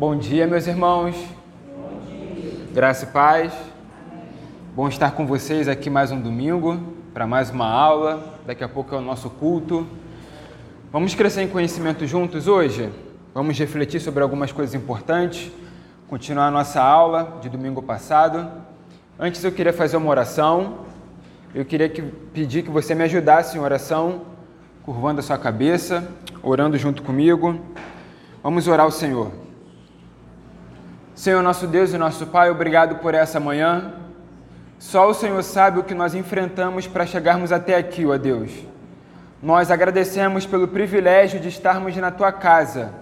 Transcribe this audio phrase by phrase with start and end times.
[0.00, 1.14] Bom dia, meus irmãos.
[2.72, 3.52] Graça e paz.
[4.74, 6.80] Bom estar com vocês aqui mais um domingo
[7.12, 8.38] para mais uma aula.
[8.46, 9.86] Daqui a pouco é o nosso culto.
[10.90, 12.90] Vamos crescer em conhecimento juntos hoje?
[13.34, 15.52] Vamos refletir sobre algumas coisas importantes,
[16.08, 18.50] continuar a nossa aula de domingo passado.
[19.18, 20.78] Antes eu queria fazer uma oração.
[21.54, 24.22] Eu queria que, pedir que você me ajudasse em oração,
[24.82, 26.08] curvando a sua cabeça,
[26.42, 27.60] orando junto comigo.
[28.42, 29.49] Vamos orar ao Senhor.
[31.20, 33.92] Senhor nosso Deus e nosso Pai, obrigado por essa manhã.
[34.78, 38.50] Só o Senhor sabe o que nós enfrentamos para chegarmos até aqui, ó Deus.
[39.42, 42.94] Nós agradecemos pelo privilégio de estarmos na tua casa.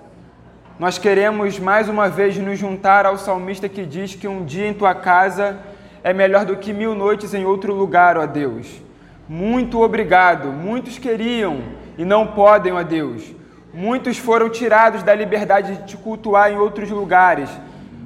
[0.80, 4.74] Nós queremos mais uma vez nos juntar ao salmista que diz que um dia em
[4.74, 5.56] tua casa
[6.02, 8.66] é melhor do que mil noites em outro lugar, ó Deus.
[9.28, 10.48] Muito obrigado.
[10.48, 11.60] Muitos queriam
[11.96, 13.32] e não podem, ó Deus.
[13.72, 17.48] Muitos foram tirados da liberdade de te cultuar em outros lugares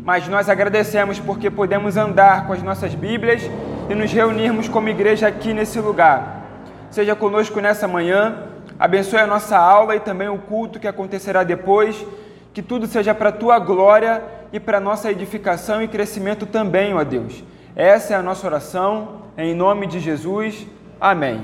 [0.04, 3.42] mas nós agradecemos porque podemos andar com as nossas Bíblias
[3.88, 6.42] e nos reunirmos como igreja aqui nesse lugar.
[6.90, 12.04] Seja conosco nessa manhã, abençoe a nossa aula e também o culto que acontecerá depois,
[12.52, 16.94] que tudo seja para a tua glória e para a nossa edificação e crescimento também,
[16.94, 17.42] ó Deus.
[17.76, 20.66] Essa é a nossa oração, em nome de Jesus.
[21.00, 21.42] Amém.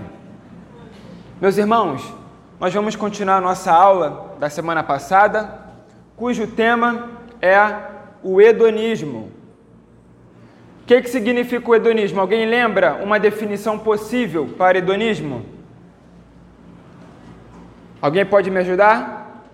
[1.41, 2.12] Meus irmãos,
[2.59, 5.48] nós vamos continuar a nossa aula da semana passada,
[6.17, 7.09] cujo tema
[7.41, 9.30] é o hedonismo.
[10.83, 12.20] O que, que significa o hedonismo?
[12.20, 15.44] Alguém lembra uma definição possível para hedonismo?
[18.00, 19.44] Alguém pode me ajudar?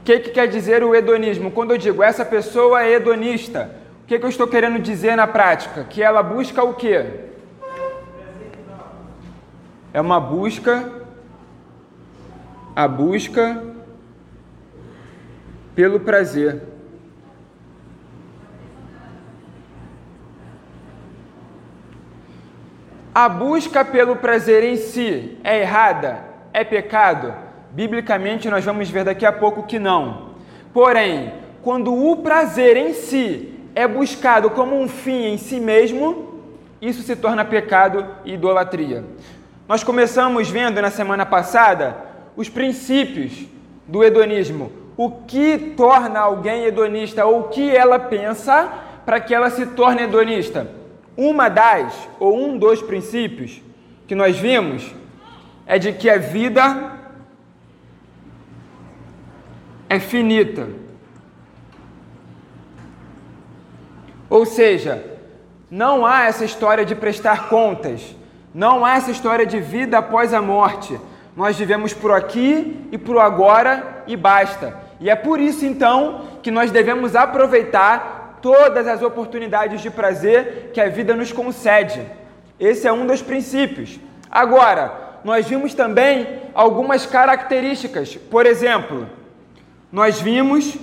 [0.00, 1.50] O que, que quer dizer o hedonismo?
[1.50, 3.70] Quando eu digo essa pessoa é hedonista,
[4.02, 5.84] o que, que eu estou querendo dizer na prática?
[5.84, 7.06] Que ela busca o quê?
[9.94, 10.90] É uma busca,
[12.74, 13.62] a busca
[15.74, 16.71] pelo prazer.
[23.14, 26.20] A busca pelo prazer em si é errada?
[26.50, 27.34] É pecado?
[27.70, 30.30] Biblicamente, nós vamos ver daqui a pouco que não.
[30.72, 31.30] Porém,
[31.62, 36.40] quando o prazer em si é buscado como um fim em si mesmo,
[36.80, 39.04] isso se torna pecado e idolatria.
[39.68, 41.94] Nós começamos vendo na semana passada
[42.34, 43.44] os princípios
[43.86, 44.72] do hedonismo.
[44.96, 48.72] O que torna alguém hedonista ou o que ela pensa
[49.04, 50.81] para que ela se torne hedonista?
[51.16, 53.60] Uma das, ou um dos princípios
[54.06, 54.94] que nós vimos
[55.66, 56.92] é de que a vida
[59.88, 60.68] é finita.
[64.28, 65.04] Ou seja,
[65.70, 68.16] não há essa história de prestar contas,
[68.54, 70.98] não há essa história de vida após a morte.
[71.36, 74.78] Nós vivemos por aqui e por agora e basta.
[75.00, 80.80] E é por isso então que nós devemos aproveitar todas as oportunidades de prazer que
[80.80, 82.04] a vida nos concede.
[82.58, 83.98] Esse é um dos princípios.
[84.30, 88.16] Agora, nós vimos também algumas características.
[88.16, 89.08] Por exemplo,
[89.90, 90.76] nós vimos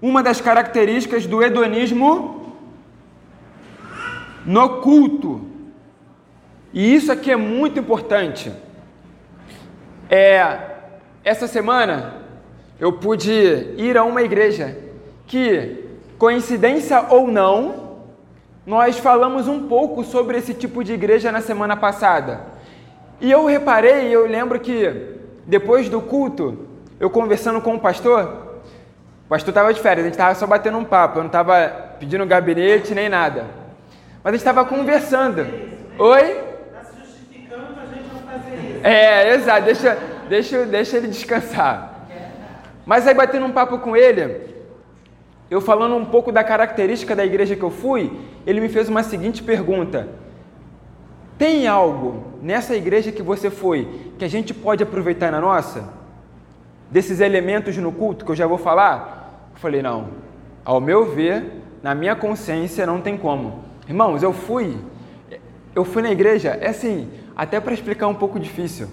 [0.00, 2.56] uma das características do hedonismo
[4.46, 5.48] no culto.
[6.72, 8.52] E isso aqui é muito importante.
[10.08, 10.58] É,
[11.24, 12.14] essa semana
[12.78, 13.30] eu pude
[13.76, 14.76] ir a uma igreja
[15.26, 15.82] que
[16.22, 17.96] Coincidência ou não,
[18.64, 22.42] nós falamos um pouco sobre esse tipo de igreja na semana passada.
[23.20, 26.68] E eu reparei, eu lembro que depois do culto,
[27.00, 28.60] eu conversando com o pastor,
[29.26, 31.96] o pastor estava de férias, a gente estava só batendo um papo, eu não estava
[31.98, 33.46] pedindo gabinete nem nada.
[34.22, 35.44] Mas a gente estava conversando.
[35.98, 36.20] Oi?
[36.20, 38.86] Está se justificando para a gente não fazer isso.
[38.86, 42.06] É, exato, deixa, deixa, deixa ele descansar.
[42.86, 44.51] Mas aí batendo um papo com ele,
[45.52, 48.10] eu falando um pouco da característica da igreja que eu fui,
[48.46, 50.08] ele me fez uma seguinte pergunta:
[51.36, 53.86] Tem algo nessa igreja que você foi
[54.18, 55.92] que a gente pode aproveitar na nossa?
[56.90, 59.50] Desses elementos no culto que eu já vou falar?
[59.52, 60.08] Eu falei: Não.
[60.64, 61.44] Ao meu ver,
[61.82, 63.62] na minha consciência, não tem como.
[63.86, 64.78] Irmãos, eu fui,
[65.74, 68.88] eu fui na igreja, é assim, até para explicar um pouco difícil.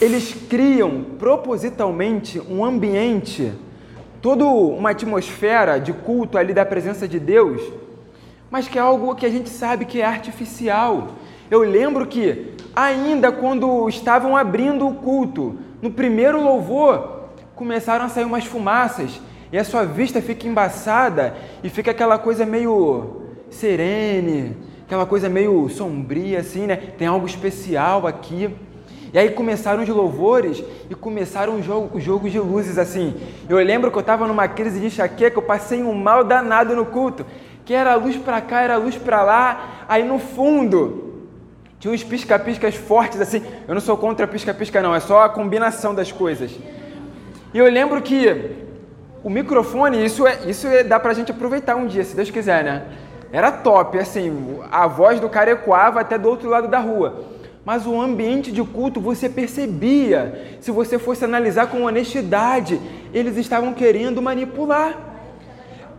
[0.00, 3.52] Eles criam propositalmente um ambiente
[4.20, 7.60] toda uma atmosfera de culto ali da presença de Deus,
[8.50, 11.08] mas que é algo que a gente sabe que é artificial.
[11.50, 18.24] Eu lembro que, ainda quando estavam abrindo o culto, no primeiro louvor, começaram a sair
[18.24, 19.20] umas fumaças
[19.52, 25.68] e a sua vista fica embaçada e fica aquela coisa meio serene, aquela coisa meio
[25.68, 26.76] sombria assim, né?
[26.76, 28.50] Tem algo especial aqui.
[29.12, 33.14] E aí começaram os louvores e começaram os jogos, jogo de luzes assim.
[33.48, 36.86] Eu lembro que eu estava numa crise de enxaqueca, eu passei um mal danado no
[36.86, 37.24] culto,
[37.64, 39.84] que era luz para cá, era luz para lá.
[39.88, 41.14] Aí no fundo
[41.78, 43.42] tinha uns pisca-piscas fortes assim.
[43.66, 46.50] Eu não sou contra pisca-pisca não, é só a combinação das coisas.
[47.54, 48.66] E eu lembro que
[49.22, 52.62] o microfone, isso é, isso é, dá pra gente aproveitar um dia, se Deus quiser,
[52.62, 52.84] né?
[53.32, 57.24] Era top, assim, a voz do cara ecoava até do outro lado da rua.
[57.66, 62.80] Mas o ambiente de culto você percebia, se você fosse analisar com honestidade,
[63.12, 64.96] eles estavam querendo manipular.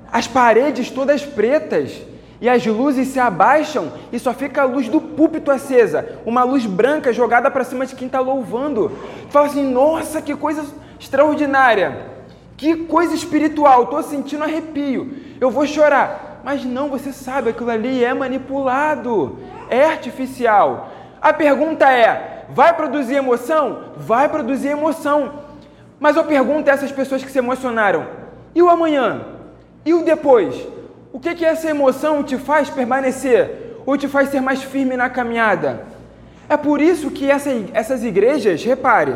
[0.09, 2.01] As paredes todas pretas
[2.39, 6.65] e as luzes se abaixam e só fica a luz do púlpito acesa, uma luz
[6.65, 8.89] branca jogada para cima de quem está louvando.
[9.29, 10.65] Fala assim: nossa, que coisa
[10.97, 11.97] extraordinária,
[12.55, 16.39] que coisa espiritual, estou sentindo arrepio, eu vou chorar.
[16.45, 19.37] Mas não, você sabe, aquilo ali é manipulado,
[19.69, 20.93] é artificial.
[21.21, 23.93] A pergunta é: vai produzir emoção?
[23.97, 25.33] Vai produzir emoção.
[25.99, 28.05] Mas eu pergunto a essas pessoas que se emocionaram:
[28.53, 29.21] e o amanhã?
[29.85, 30.55] E o depois?
[31.11, 33.77] O que, que essa emoção te faz permanecer?
[33.85, 35.85] Ou te faz ser mais firme na caminhada?
[36.49, 39.15] É por isso que essa, essas igrejas, repare,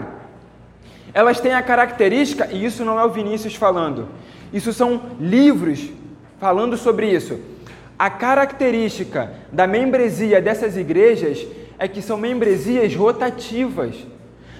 [1.13, 4.07] elas têm a característica, e isso não é o Vinícius falando,
[4.51, 5.89] isso são livros
[6.39, 7.39] falando sobre isso.
[7.99, 11.45] A característica da membresia dessas igrejas
[11.81, 13.95] é que são membresias rotativas.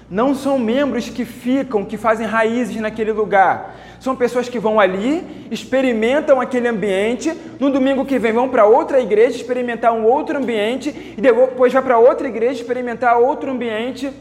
[0.09, 3.75] Não são membros que ficam, que fazem raízes naquele lugar.
[3.99, 8.99] São pessoas que vão ali, experimentam aquele ambiente, no domingo que vem vão para outra
[8.99, 14.11] igreja experimentar um outro ambiente e depois vai para outra igreja experimentar outro ambiente.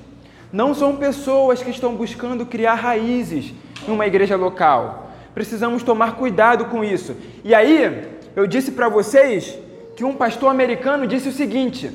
[0.52, 3.54] Não são pessoas que estão buscando criar raízes
[3.88, 5.10] em uma igreja local.
[5.32, 7.16] Precisamos tomar cuidado com isso.
[7.42, 8.04] E aí,
[8.36, 9.58] eu disse para vocês
[9.96, 11.90] que um pastor americano disse o seguinte: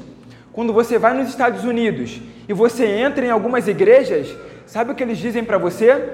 [0.55, 4.33] quando você vai nos Estados Unidos e você entra em algumas igrejas,
[4.65, 6.13] sabe o que eles dizem para você?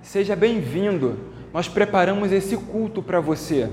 [0.00, 1.18] Seja bem-vindo,
[1.52, 3.68] nós preparamos esse culto para você.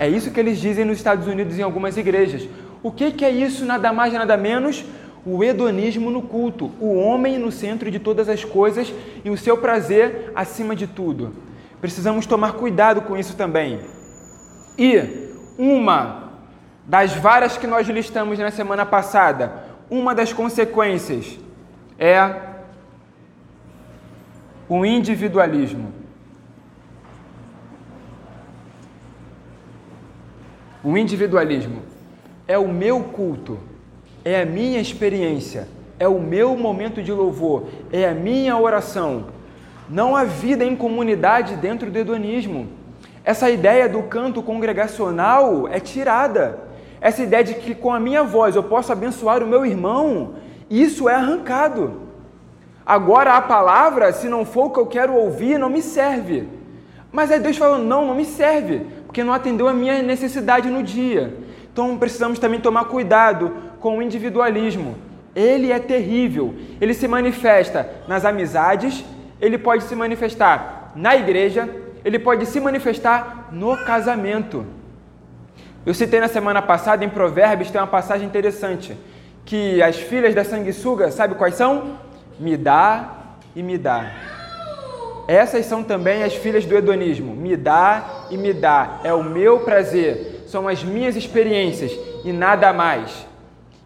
[0.00, 2.48] É isso que eles dizem nos Estados Unidos em algumas igrejas.
[2.82, 4.82] O que, que é isso, nada mais, nada menos?
[5.26, 8.90] O hedonismo no culto, o homem no centro de todas as coisas
[9.22, 11.34] e o seu prazer acima de tudo.
[11.78, 13.80] Precisamos tomar cuidado com isso também.
[14.78, 15.28] E
[15.58, 16.23] uma
[16.86, 21.38] das várias que nós listamos na semana passada, uma das consequências
[21.98, 22.54] é
[24.68, 25.92] o individualismo.
[30.82, 31.82] O individualismo
[32.46, 33.58] é o meu culto,
[34.24, 35.66] é a minha experiência,
[35.98, 39.28] é o meu momento de louvor, é a minha oração.
[39.88, 42.68] Não há vida em comunidade dentro do hedonismo.
[43.24, 46.63] Essa ideia do canto congregacional é tirada.
[47.04, 50.36] Essa ideia de que com a minha voz eu posso abençoar o meu irmão,
[50.70, 52.00] isso é arrancado.
[52.86, 56.48] Agora a palavra, se não for o que eu quero ouvir, não me serve.
[57.12, 60.82] Mas é Deus falando: não, não me serve, porque não atendeu a minha necessidade no
[60.82, 61.36] dia.
[61.70, 64.96] Então precisamos também tomar cuidado com o individualismo.
[65.36, 66.54] Ele é terrível.
[66.80, 69.04] Ele se manifesta nas amizades,
[69.38, 71.68] ele pode se manifestar na igreja,
[72.02, 74.64] ele pode se manifestar no casamento.
[75.86, 78.96] Eu citei na semana passada em Provérbios, tem uma passagem interessante,
[79.44, 81.98] que as filhas da sanguessuga, sabe quais são?
[82.40, 83.10] Me dá
[83.54, 84.10] e me dá.
[85.28, 87.36] Essas são também as filhas do hedonismo.
[87.36, 89.00] Me dá e me dá.
[89.04, 91.92] É o meu prazer, são as minhas experiências
[92.24, 93.26] e nada mais.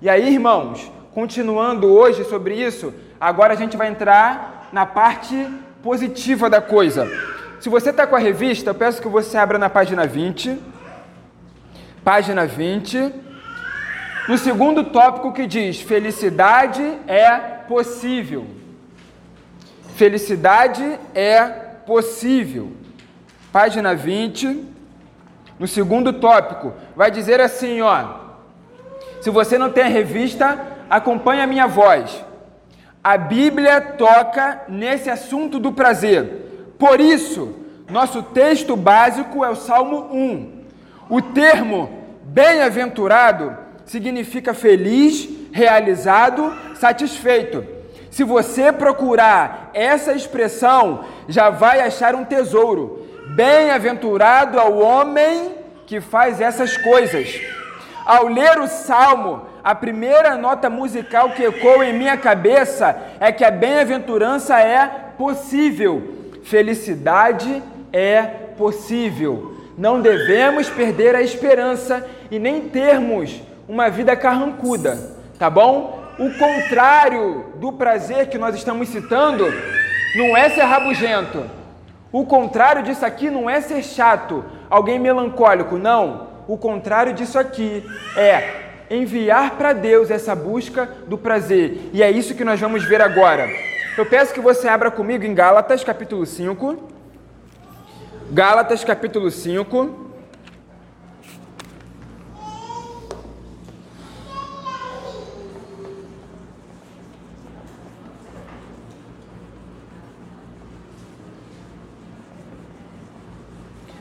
[0.01, 5.49] E aí, irmãos, continuando hoje sobre isso, agora a gente vai entrar na parte
[5.83, 7.11] positiva da coisa.
[7.59, 10.78] Se você está com a revista, eu peço que você abra na página 20
[12.05, 13.13] página 20,
[14.29, 17.37] no segundo tópico que diz: felicidade é
[17.67, 18.47] possível.
[19.95, 21.47] Felicidade é
[21.87, 22.73] possível.
[23.51, 24.65] Página 20,
[25.59, 28.07] no segundo tópico, vai dizer assim, ó:
[29.21, 32.25] Se você não tem a revista, acompanhe a minha voz.
[33.03, 36.75] A Bíblia toca nesse assunto do prazer.
[36.79, 37.55] Por isso,
[37.91, 40.58] nosso texto básico é o Salmo 1.
[41.09, 47.65] O termo Bem-aventurado significa feliz, realizado, satisfeito.
[48.11, 53.07] Se você procurar essa expressão, já vai achar um tesouro.
[53.35, 55.55] Bem-aventurado ao homem
[55.87, 57.41] que faz essas coisas.
[58.05, 63.45] Ao ler o salmo, a primeira nota musical que ecoa em minha cabeça é que
[63.45, 64.87] a bem-aventurança é
[65.17, 66.15] possível.
[66.45, 67.63] Felicidade
[67.93, 68.23] é
[68.57, 69.58] possível.
[69.79, 74.99] Não devemos perder a esperança e nem termos uma vida carrancuda,
[75.39, 75.99] tá bom?
[76.19, 79.47] o contrário do prazer que nós estamos citando
[80.17, 81.45] não é ser rabugento.
[82.11, 86.27] O contrário disso aqui não é ser chato, alguém melancólico, não.
[86.49, 87.85] O contrário disso aqui
[88.17, 91.91] é enviar para Deus essa busca do prazer.
[91.93, 93.49] E é isso que nós vamos ver agora.
[93.97, 96.98] Eu peço que você abra comigo em Gálatas, capítulo 5.
[98.31, 100.07] Gálatas, capítulo 5.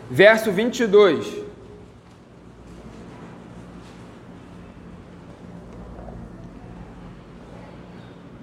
[0.10, 1.43] Verso 22.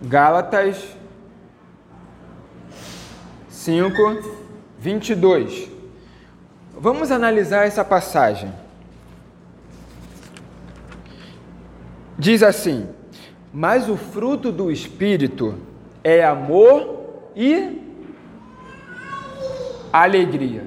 [0.03, 0.97] Gálatas
[3.51, 4.19] 5,
[4.79, 5.74] 22.
[6.85, 8.53] Vamos analisar essa passagem.
[12.19, 12.87] Diz assim:
[13.51, 15.55] Mas o fruto do Espírito
[16.05, 17.81] é amor e
[19.91, 20.67] alegria.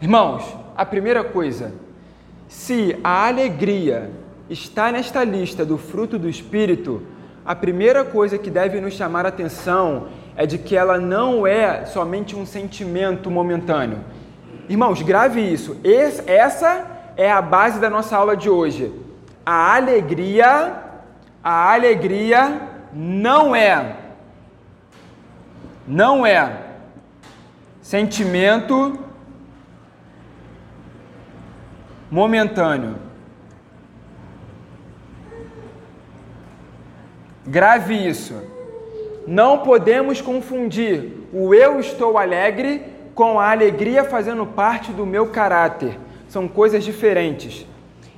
[0.00, 0.44] Irmãos,
[0.76, 1.74] a primeira coisa,
[2.46, 4.12] se a alegria
[4.48, 7.02] está nesta lista do fruto do Espírito,
[7.44, 10.06] a primeira coisa que deve nos chamar a atenção
[10.36, 14.00] é de que ela não é somente um sentimento momentâneo.
[14.68, 15.76] Irmãos, grave isso.
[16.26, 16.84] essa
[17.16, 18.92] é a base da nossa aula de hoje.
[19.44, 20.82] A alegria,
[21.42, 22.60] a alegria
[22.92, 23.96] não é,
[25.86, 26.64] não é
[27.80, 28.98] sentimento
[32.10, 32.96] momentâneo.
[37.46, 38.34] Grave isso.
[39.26, 42.82] Não podemos confundir o eu estou alegre
[43.14, 45.98] com a alegria fazendo parte do meu caráter.
[46.28, 47.66] São coisas diferentes.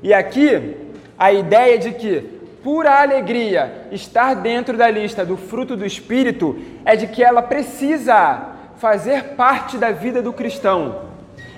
[0.03, 0.77] E aqui,
[1.19, 2.21] a ideia de que
[2.62, 8.57] pura alegria estar dentro da lista do fruto do Espírito é de que ela precisa
[8.77, 11.09] fazer parte da vida do cristão.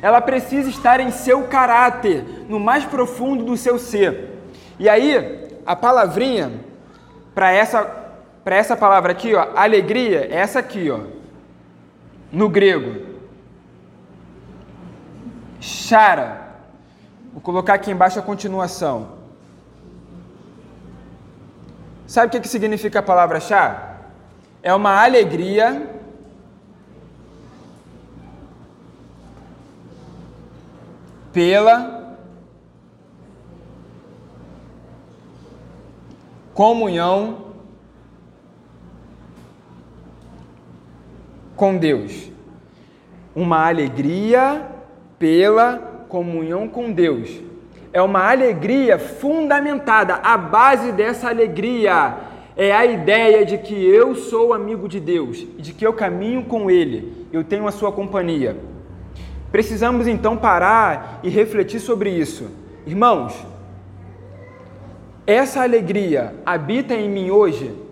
[0.03, 4.31] Ela precisa estar em seu caráter, no mais profundo do seu ser.
[4.79, 6.51] E aí, a palavrinha
[7.35, 8.00] para essa,
[8.51, 11.03] para essa palavra aqui, ó, alegria, é essa aqui, ó,
[12.33, 13.21] no grego.
[15.61, 16.51] Chara.
[17.33, 19.11] Vou colocar aqui embaixo a continuação.
[22.09, 23.99] Sabe o que, que significa a palavra chá?
[24.65, 25.89] É uma alegria
[31.33, 32.17] pela
[36.53, 37.50] comunhão
[41.61, 42.33] com Deus.
[43.37, 44.67] Uma alegria
[45.19, 47.29] pela comunhão com Deus.
[47.93, 50.15] É uma alegria fundamentada.
[50.15, 52.17] A base dessa alegria
[52.57, 56.71] é a ideia de que eu sou amigo de Deus de que eu caminho com
[56.71, 58.57] Ele, eu tenho a sua companhia.
[59.53, 62.49] Precisamos então parar e refletir sobre isso.
[62.87, 63.35] Irmãos,
[65.27, 67.90] essa alegria habita em mim hoje?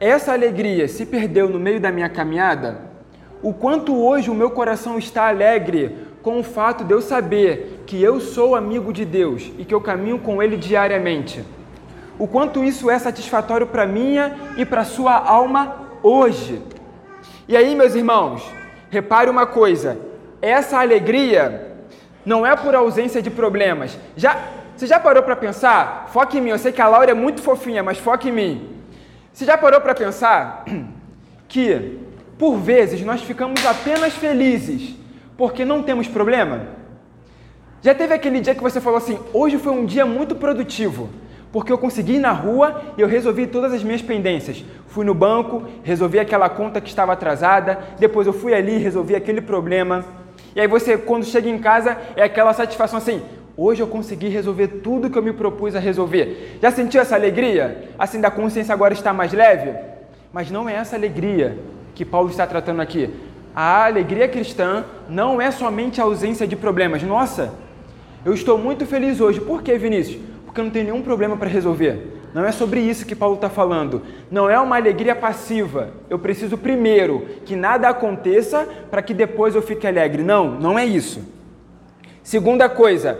[0.00, 2.82] Essa alegria se perdeu no meio da minha caminhada?
[3.42, 8.00] O quanto hoje o meu coração está alegre com o fato de eu saber que
[8.00, 11.44] eu sou amigo de Deus e que eu caminho com Ele diariamente?
[12.16, 16.62] O quanto isso é satisfatório para minha e para sua alma hoje?
[17.48, 18.48] E aí, meus irmãos,
[18.90, 19.98] repare uma coisa:
[20.40, 21.72] essa alegria
[22.24, 23.98] não é por ausência de problemas.
[24.16, 24.36] Já
[24.76, 26.08] você já parou para pensar?
[26.12, 26.50] Foca em mim.
[26.50, 28.77] Eu sei que a Laura é muito fofinha, mas foca em mim.
[29.38, 30.64] Você já parou para pensar
[31.46, 31.96] que,
[32.36, 34.96] por vezes, nós ficamos apenas felizes
[35.36, 36.66] porque não temos problema?
[37.80, 41.08] Já teve aquele dia que você falou assim: hoje foi um dia muito produtivo,
[41.52, 44.64] porque eu consegui ir na rua e eu resolvi todas as minhas pendências.
[44.88, 49.14] Fui no banco, resolvi aquela conta que estava atrasada, depois eu fui ali e resolvi
[49.14, 50.04] aquele problema.
[50.56, 53.22] E aí você, quando chega em casa, é aquela satisfação assim:
[53.60, 56.58] Hoje eu consegui resolver tudo que eu me propus a resolver.
[56.62, 57.90] Já sentiu essa alegria?
[57.98, 59.74] Assim, da consciência agora está mais leve?
[60.32, 61.58] Mas não é essa alegria
[61.92, 63.10] que Paulo está tratando aqui.
[63.52, 67.02] A alegria cristã não é somente a ausência de problemas.
[67.02, 67.52] Nossa,
[68.24, 69.40] eu estou muito feliz hoje.
[69.40, 70.22] Por que, Vinícius?
[70.44, 72.20] Porque eu não tenho nenhum problema para resolver.
[72.32, 74.02] Não é sobre isso que Paulo está falando.
[74.30, 75.90] Não é uma alegria passiva.
[76.08, 80.22] Eu preciso primeiro que nada aconteça para que depois eu fique alegre.
[80.22, 81.20] Não, não é isso.
[82.22, 83.18] Segunda coisa,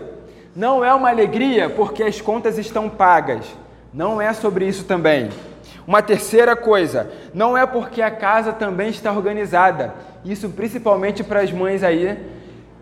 [0.59, 3.45] não é uma alegria porque as contas estão pagas.
[3.93, 5.29] Não é sobre isso também.
[5.87, 9.95] Uma terceira coisa, não é porque a casa também está organizada.
[10.25, 12.19] Isso principalmente para as mães aí,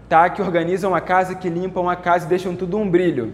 [0.09, 0.27] tá?
[0.27, 3.31] Que organizam a casa, que limpam a casa e deixam tudo um brilho.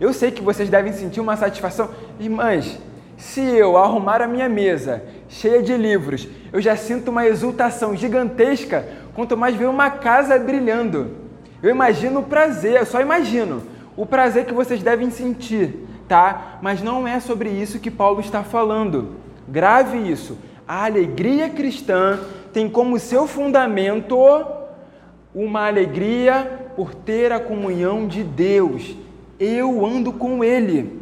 [0.00, 1.88] Eu sei que vocês devem sentir uma satisfação.
[2.18, 2.76] Irmãs,
[3.16, 8.84] se eu arrumar a minha mesa cheia de livros, eu já sinto uma exultação gigantesca,
[9.14, 11.12] quanto mais ver uma casa brilhando.
[11.62, 16.58] Eu imagino o prazer, eu só imagino o prazer que vocês devem sentir, tá?
[16.60, 19.16] Mas não é sobre isso que Paulo está falando.
[19.48, 20.36] Grave isso.
[20.66, 22.18] A alegria cristã
[22.52, 24.16] tem como seu fundamento
[25.34, 28.96] uma alegria por ter a comunhão de Deus.
[29.38, 31.00] Eu ando com Ele.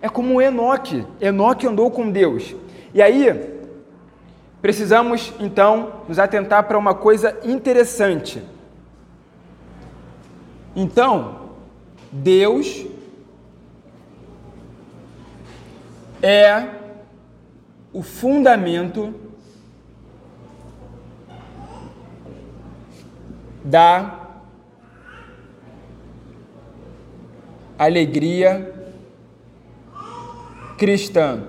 [0.00, 1.06] É como Enoque.
[1.20, 2.54] Enoque andou com Deus.
[2.94, 3.60] E aí,
[4.60, 8.42] precisamos então nos atentar para uma coisa interessante.
[10.74, 11.41] Então,
[12.12, 12.86] Deus
[16.22, 16.68] é
[17.90, 19.14] o fundamento
[23.64, 24.20] da
[27.78, 28.72] alegria
[30.76, 31.44] cristã.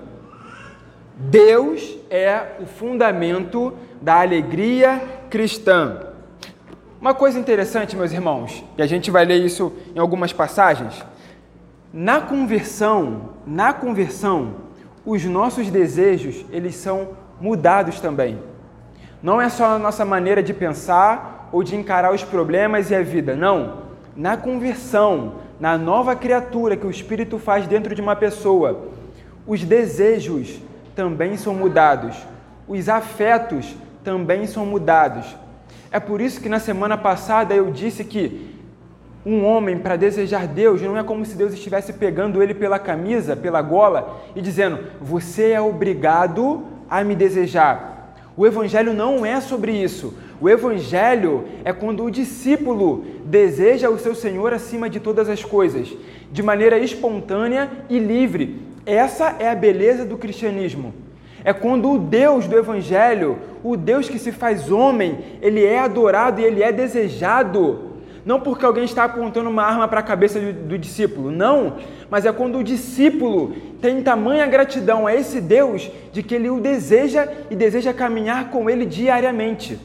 [1.16, 6.13] Deus é o fundamento da alegria cristã.
[7.04, 11.04] Uma coisa interessante, meus irmãos, e a gente vai ler isso em algumas passagens.
[11.92, 14.54] Na conversão, na conversão,
[15.04, 18.38] os nossos desejos, eles são mudados também.
[19.22, 23.02] Não é só a nossa maneira de pensar ou de encarar os problemas e a
[23.02, 23.82] vida, não.
[24.16, 28.88] Na conversão, na nova criatura que o Espírito faz dentro de uma pessoa,
[29.46, 30.58] os desejos
[30.96, 32.16] também são mudados,
[32.66, 35.43] os afetos também são mudados.
[35.94, 38.50] É por isso que na semana passada eu disse que
[39.24, 43.36] um homem para desejar Deus não é como se Deus estivesse pegando ele pela camisa,
[43.36, 48.12] pela gola e dizendo: Você é obrigado a me desejar.
[48.36, 50.14] O Evangelho não é sobre isso.
[50.40, 55.96] O Evangelho é quando o discípulo deseja o seu Senhor acima de todas as coisas,
[56.32, 58.60] de maneira espontânea e livre.
[58.84, 61.03] Essa é a beleza do cristianismo.
[61.44, 66.40] É quando o Deus do Evangelho, o Deus que se faz homem, ele é adorado
[66.40, 70.78] e ele é desejado não porque alguém está apontando uma arma para a cabeça do,
[70.78, 71.76] discípulo, não,
[72.08, 76.58] mas é quando o discípulo tem tamanha gratidão a esse Deus de que ele o
[76.58, 79.78] deseja e deseja caminhar com ele diariamente.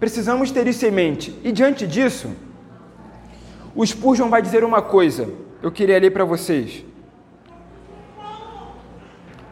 [0.00, 1.38] Precisamos ter isso em mente.
[1.44, 2.30] E diante disso,
[3.76, 5.28] o Spurgeon vai dizer uma coisa,
[5.62, 6.84] eu queria ler para vocês.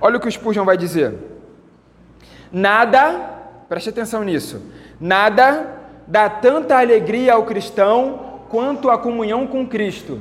[0.01, 1.32] Olha o que o Spurgeon vai dizer.
[2.53, 3.19] Nada,
[3.69, 4.61] preste atenção nisso,
[5.01, 10.21] nada dá tanta alegria ao cristão quanto a comunhão com Cristo.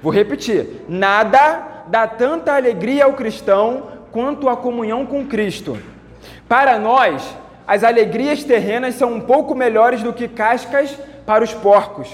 [0.00, 5.76] Vou repetir: nada dá tanta alegria ao cristão quanto a comunhão com Cristo.
[6.48, 7.36] Para nós,
[7.66, 12.08] as alegrias terrenas são um pouco melhores do que cascas para os porcos,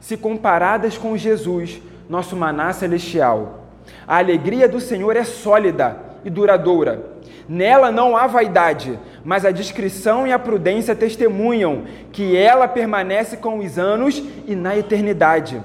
[0.00, 3.64] se comparadas com Jesus, nosso maná celestial.
[4.06, 7.15] A alegria do Senhor é sólida e duradoura.
[7.48, 13.58] Nela não há vaidade, mas a discrição e a prudência testemunham que ela permanece com
[13.58, 15.62] os anos e na eternidade,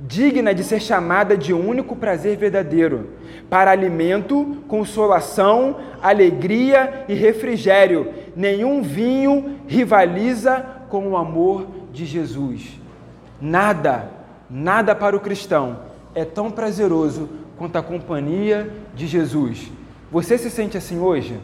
[0.00, 3.10] digna de ser chamada de único prazer verdadeiro,
[3.50, 8.12] para alimento, consolação, alegria e refrigério.
[8.34, 12.80] Nenhum vinho rivaliza com o amor de Jesus.
[13.40, 14.10] Nada,
[14.48, 15.80] nada para o cristão
[16.14, 19.70] é tão prazeroso quanto a companhia de Jesus.
[20.10, 21.38] Você se sente assim hoje?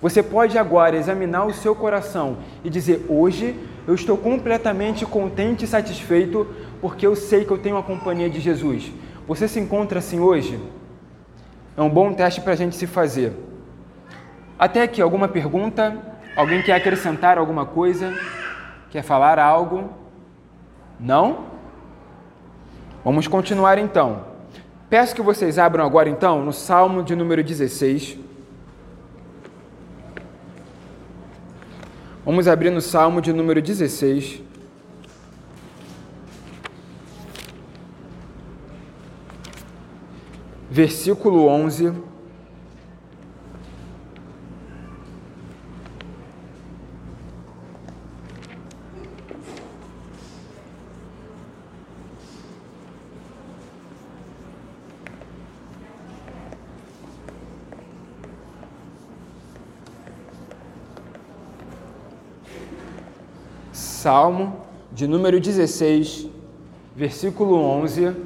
[0.00, 5.68] Você pode agora examinar o seu coração e dizer: Hoje eu estou completamente contente e
[5.68, 6.46] satisfeito
[6.80, 8.92] porque eu sei que eu tenho a companhia de Jesus.
[9.26, 10.60] Você se encontra assim hoje?
[11.76, 13.32] É um bom teste para a gente se fazer.
[14.58, 15.96] Até aqui, alguma pergunta?
[16.36, 18.14] Alguém quer acrescentar alguma coisa?
[18.90, 19.90] Quer falar algo?
[20.98, 21.46] Não?
[23.04, 24.27] Vamos continuar então.
[24.90, 28.16] Peço que vocês abram agora então no Salmo de número 16.
[32.24, 34.42] Vamos abrir no Salmo de número 16.
[40.70, 42.07] Versículo 11.
[64.08, 66.30] Salmo de número 16,
[66.96, 68.16] versículo 11.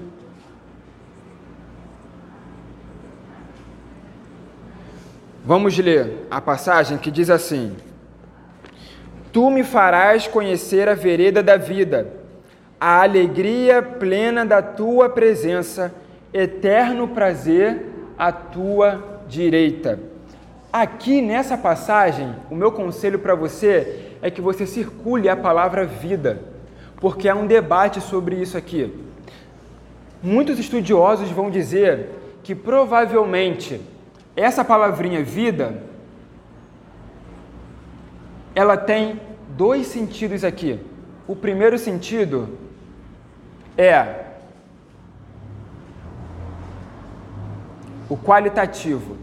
[5.45, 7.75] Vamos ler a passagem que diz assim:
[9.33, 12.07] Tu me farás conhecer a vereda da vida,
[12.81, 15.93] a alegria plena da tua presença
[16.33, 20.12] eterno prazer à tua direita.
[20.73, 26.41] Aqui nessa passagem, o meu conselho para você é que você circule a palavra vida,
[26.97, 28.91] porque há um debate sobre isso aqui.
[30.23, 32.09] Muitos estudiosos vão dizer
[32.43, 33.83] que provavelmente
[34.35, 35.83] essa palavrinha vida
[38.55, 40.81] ela tem dois sentidos aqui.
[41.29, 42.59] O primeiro sentido
[43.77, 44.25] é
[48.09, 49.22] o qualitativo.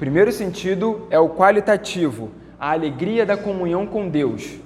[0.00, 4.58] Primeiro sentido é o qualitativo, a alegria da comunhão com Deus.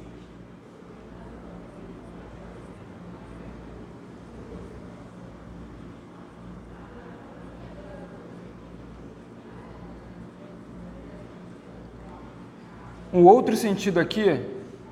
[13.12, 14.40] Um outro sentido aqui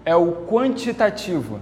[0.04, 1.60] é o quantitativo.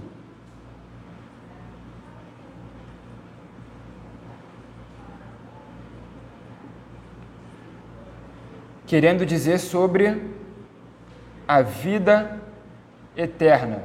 [8.91, 10.21] Querendo dizer sobre
[11.47, 12.41] a vida
[13.15, 13.83] eterna.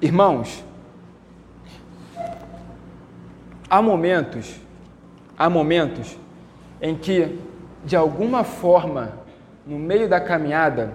[0.00, 0.64] Irmãos,
[3.68, 4.60] há momentos,
[5.36, 6.16] há momentos
[6.80, 7.40] em que
[7.84, 9.18] de alguma forma,
[9.66, 10.92] no meio da caminhada,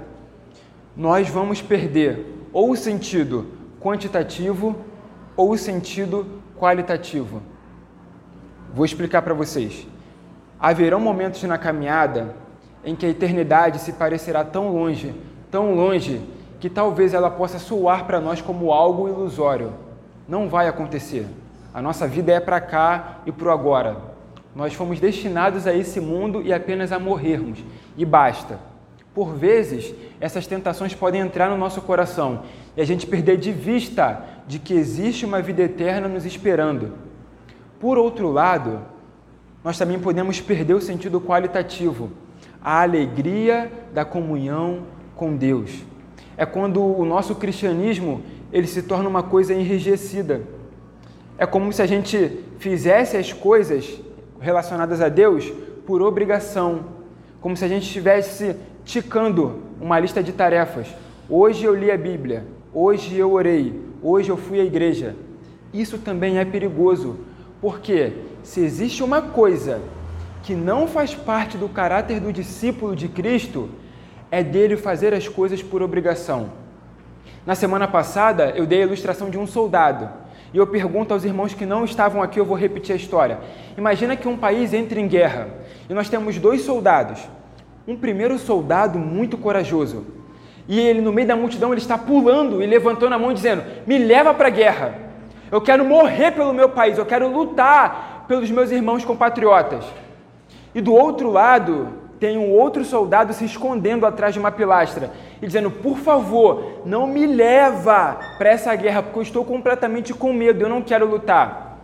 [0.96, 3.52] nós vamos perder ou o sentido
[3.82, 4.78] quantitativo
[5.36, 7.42] ou o sentido qualitativo.
[8.74, 9.88] Vou explicar para vocês.
[10.60, 12.36] Haverão momentos na caminhada
[12.84, 15.14] em que a eternidade se parecerá tão longe,
[15.52, 16.22] tão longe,
[16.60, 19.74] que talvez ela possa soar para nós como algo ilusório.
[20.28, 21.28] Não vai acontecer.
[21.74, 23.98] A nossa vida é para cá e para o agora.
[24.56, 27.60] Nós fomos destinados a esse mundo e apenas a morrermos,
[27.96, 28.58] e basta.
[29.14, 32.44] Por vezes, essas tentações podem entrar no nosso coração
[32.76, 36.94] e a gente perder de vista de que existe uma vida eterna nos esperando.
[37.80, 38.82] Por outro lado,
[39.64, 42.10] nós também podemos perder o sentido qualitativo,
[42.62, 44.84] a alegria da comunhão
[45.16, 45.84] com Deus.
[46.36, 50.42] É quando o nosso cristianismo ele se torna uma coisa enrijecida.
[51.38, 54.00] É como se a gente fizesse as coisas
[54.40, 55.52] relacionadas a Deus
[55.86, 56.86] por obrigação,
[57.40, 60.88] como se a gente estivesse ticando uma lista de tarefas.
[61.30, 65.16] Hoje eu li a Bíblia, hoje eu orei, hoje eu fui à igreja.
[65.74, 67.18] Isso também é perigoso,
[67.62, 69.82] porque se existe uma coisa
[70.44, 73.70] que não faz parte do caráter do discípulo de Cristo,
[74.30, 76.50] é dele fazer as coisas por obrigação.
[77.46, 80.10] Na semana passada, eu dei a ilustração de um soldado
[80.54, 83.40] e eu pergunto aos irmãos que não estavam aqui, eu vou repetir a história.
[83.78, 85.50] Imagina que um país entre em guerra
[85.90, 87.20] e nós temos dois soldados.
[87.88, 90.06] Um primeiro soldado muito corajoso.
[90.68, 93.98] E ele, no meio da multidão, ele está pulando e levantando a mão dizendo: Me
[93.98, 95.07] leva para a guerra.
[95.52, 99.86] Eu quero morrer pelo meu país, eu quero lutar pelos meus irmãos compatriotas.
[100.76, 101.88] E do outro lado,
[102.20, 107.08] tem um outro soldado se escondendo atrás de uma pilastra e dizendo: Por favor, não
[107.08, 111.78] me leva para essa guerra, porque eu estou completamente com medo, eu não quero lutar.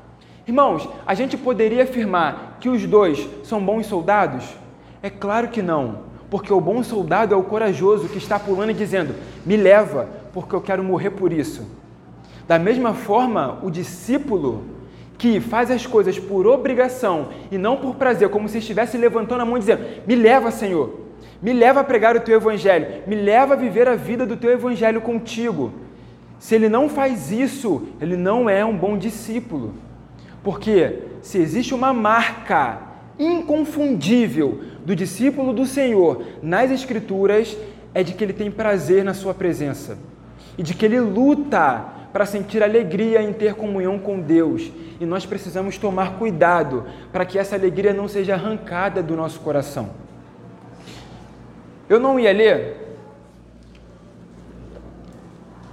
[0.45, 4.43] Irmãos, a gente poderia afirmar que os dois são bons soldados?
[5.02, 5.99] É claro que não,
[6.30, 10.54] porque o bom soldado é o corajoso que está pulando e dizendo: Me leva, porque
[10.54, 11.65] eu quero morrer por isso.
[12.47, 14.63] Da mesma forma, o discípulo
[15.17, 19.45] que faz as coisas por obrigação e não por prazer, como se estivesse levantando a
[19.45, 20.99] mão e dizendo: Me leva, Senhor,
[21.41, 24.51] me leva a pregar o teu evangelho, me leva a viver a vida do teu
[24.51, 25.71] evangelho contigo.
[26.39, 29.75] Se ele não faz isso, ele não é um bom discípulo.
[30.43, 32.82] Porque se existe uma marca
[33.17, 37.56] inconfundível do discípulo do Senhor nas Escrituras,
[37.93, 39.97] é de que ele tem prazer na sua presença
[40.58, 44.71] e de que ele luta para sentir alegria em ter comunhão com Deus.
[44.99, 49.89] E nós precisamos tomar cuidado para que essa alegria não seja arrancada do nosso coração.
[51.89, 52.97] Eu não ia ler,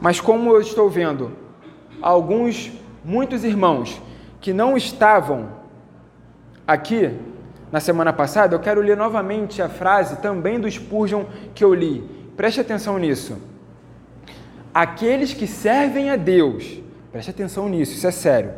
[0.00, 1.32] mas como eu estou vendo
[2.00, 2.72] alguns,
[3.04, 4.00] muitos irmãos
[4.40, 5.50] que não estavam
[6.66, 7.14] aqui
[7.70, 11.24] na semana passada, eu quero ler novamente a frase também do Spurgeon
[11.54, 12.00] que eu li.
[12.36, 13.49] Preste atenção nisso.
[14.72, 16.80] Aqueles que servem a Deus,
[17.10, 18.52] preste atenção nisso, isso é sério.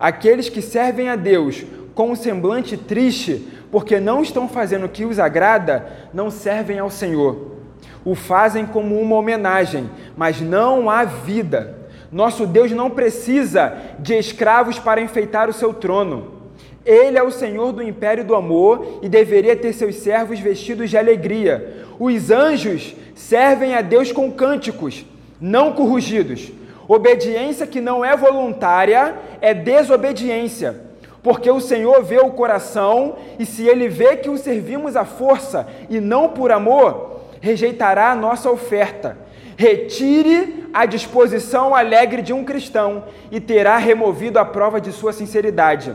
[0.00, 5.04] Aqueles que servem a Deus com um semblante triste, porque não estão fazendo o que
[5.04, 7.56] os agrada, não servem ao Senhor.
[8.02, 11.76] O fazem como uma homenagem, mas não há vida.
[12.10, 16.38] Nosso Deus não precisa de escravos para enfeitar o seu trono.
[16.86, 20.96] Ele é o Senhor do império do amor e deveria ter seus servos vestidos de
[20.96, 21.84] alegria.
[21.98, 25.04] Os anjos servem a Deus com cânticos
[25.40, 26.50] não com rugidos.
[26.86, 30.80] Obediência que não é voluntária é desobediência,
[31.22, 35.68] porque o Senhor vê o coração e se ele vê que o servimos à força
[35.90, 39.18] e não por amor, rejeitará a nossa oferta.
[39.56, 45.94] Retire a disposição alegre de um cristão e terá removido a prova de sua sinceridade.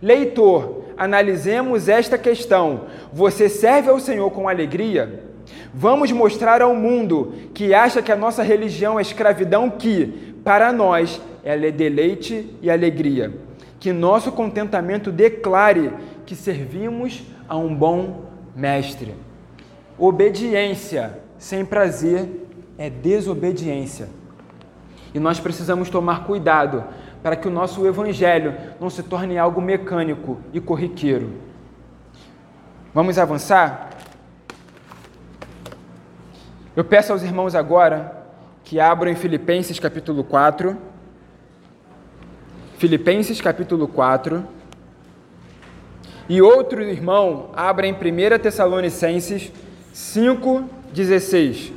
[0.00, 2.86] Leitor, analisemos esta questão.
[3.12, 5.31] Você serve ao Senhor com alegria?
[5.74, 11.20] Vamos mostrar ao mundo que acha que a nossa religião é escravidão, que, para nós,
[11.44, 13.32] ela é deleite e alegria.
[13.80, 15.92] Que nosso contentamento declare
[16.24, 19.14] que servimos a um bom mestre.
[19.98, 22.28] Obediência sem prazer
[22.78, 24.08] é desobediência.
[25.14, 26.84] E nós precisamos tomar cuidado
[27.22, 31.30] para que o nosso evangelho não se torne algo mecânico e corriqueiro.
[32.94, 33.90] Vamos avançar?
[36.74, 38.24] Eu peço aos irmãos agora
[38.64, 40.74] que abram em Filipenses capítulo 4.
[42.78, 44.42] Filipenses capítulo 4.
[46.30, 49.52] E outro irmão abra em 1 Tessalonicenses
[49.92, 51.72] 5, 16.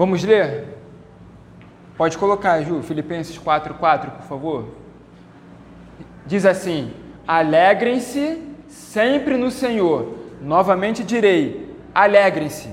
[0.00, 0.64] Vamos ler?
[1.94, 4.68] Pode colocar, Ju, Filipenses 4:4, por favor.
[6.24, 6.90] Diz assim:
[7.28, 10.16] Alegrem-se sempre no Senhor.
[10.40, 12.70] Novamente direi: alegrem-se.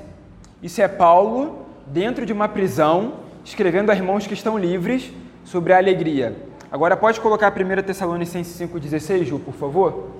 [0.64, 5.12] Isso é Paulo dentro de uma prisão, escrevendo a irmãos que estão livres
[5.44, 6.34] sobre a alegria.
[6.72, 10.12] Agora pode colocar 1 Tessalonicenses 5,16, Ju, por favor?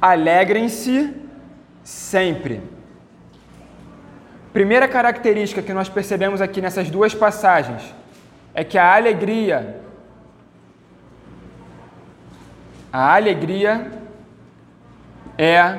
[0.00, 1.12] Alegrem-se
[1.82, 2.62] sempre.
[4.52, 7.94] Primeira característica que nós percebemos aqui nessas duas passagens
[8.54, 9.80] é que a alegria
[12.92, 13.90] a alegria
[15.38, 15.78] é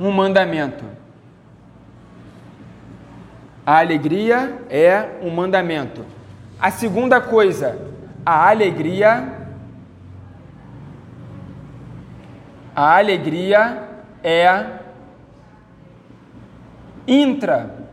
[0.00, 0.84] um mandamento.
[3.66, 6.06] A alegria é um mandamento.
[6.58, 7.78] A segunda coisa,
[8.24, 9.36] a alegria
[12.74, 13.88] a alegria
[14.22, 14.85] é
[17.06, 17.86] intra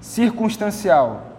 [0.00, 1.34] circunstancial.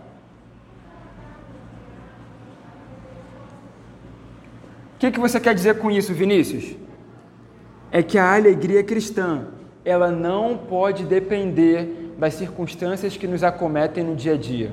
[4.95, 6.75] O que, que você quer dizer com isso, Vinícius?
[7.91, 9.47] É que a alegria cristã,
[9.83, 14.71] ela não pode depender das circunstâncias que nos acometem no dia a dia.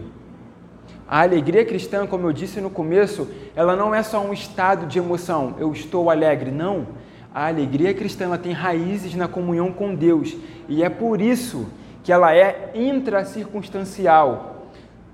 [1.06, 4.98] A alegria cristã, como eu disse no começo, ela não é só um estado de
[4.98, 6.86] emoção, eu estou alegre, não
[7.34, 10.36] a alegria cristã tem raízes na comunhão com Deus
[10.68, 11.66] e é por isso
[12.02, 14.68] que ela é intracircunstancial.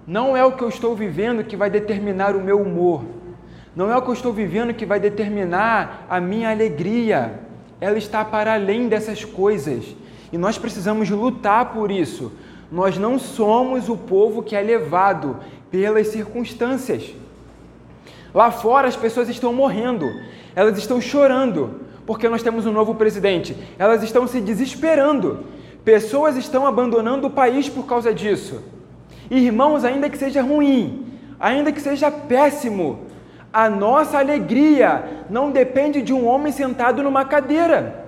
[0.06, 3.04] Não é o que eu estou vivendo que vai determinar o meu humor.
[3.76, 7.40] Não é o que eu estou vivendo que vai determinar a minha alegria.
[7.80, 9.94] Ela está para além dessas coisas.
[10.32, 12.32] E nós precisamos lutar por isso.
[12.72, 15.36] Nós não somos o povo que é levado
[15.70, 17.14] pelas circunstâncias.
[18.34, 20.06] Lá fora as pessoas estão morrendo,
[20.54, 23.54] elas estão chorando, porque nós temos um novo presidente.
[23.78, 25.44] Elas estão se desesperando.
[25.84, 28.62] Pessoas estão abandonando o país por causa disso.
[29.30, 31.04] Irmãos, ainda que seja ruim,
[31.38, 33.00] ainda que seja péssimo,
[33.52, 38.06] a nossa alegria não depende de um homem sentado numa cadeira.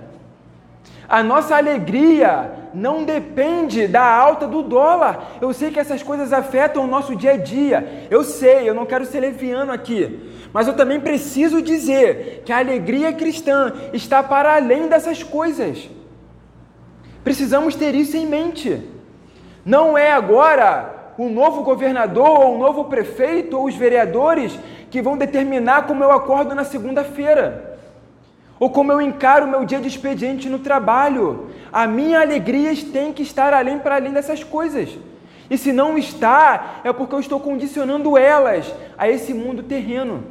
[1.11, 5.33] A nossa alegria não depende da alta do dólar.
[5.41, 8.07] Eu sei que essas coisas afetam o nosso dia a dia.
[8.09, 10.47] Eu sei, eu não quero ser leviano aqui.
[10.53, 15.89] Mas eu também preciso dizer que a alegria cristã está para além dessas coisas.
[17.25, 18.81] Precisamos ter isso em mente.
[19.65, 24.57] Não é agora o novo governador, ou o novo prefeito, ou os vereadores
[24.89, 27.70] que vão determinar como eu acordo na segunda-feira,
[28.61, 31.49] ou como eu encaro o meu dia de expediente no trabalho.
[31.73, 34.99] A minha alegria tem que estar além para além dessas coisas.
[35.49, 40.23] E se não está, é porque eu estou condicionando elas a esse mundo terreno.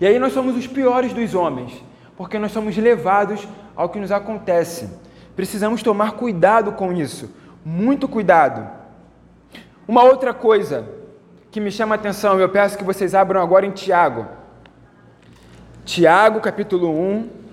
[0.00, 1.72] E aí nós somos os piores dos homens,
[2.16, 4.88] porque nós somos levados ao que nos acontece.
[5.34, 8.64] Precisamos tomar cuidado com isso, muito cuidado.
[9.88, 10.88] Uma outra coisa
[11.50, 14.24] que me chama a atenção, eu peço que vocês abram agora em Tiago.
[15.84, 17.45] Tiago, capítulo 1.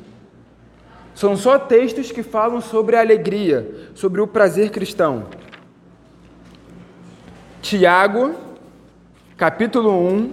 [1.16, 5.28] São só textos que falam sobre a alegria, sobre o prazer cristão.
[7.62, 8.36] Tiago,
[9.38, 10.32] capítulo 1,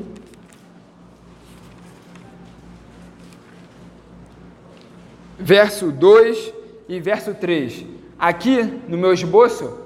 [5.39, 6.53] verso 2
[6.89, 7.85] e verso 3.
[8.19, 9.79] Aqui no meu esboço,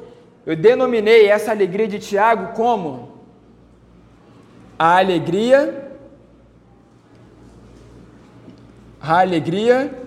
[0.46, 3.14] eu denominei essa alegria de Tiago como
[4.78, 5.82] a alegria
[9.00, 10.03] a alegria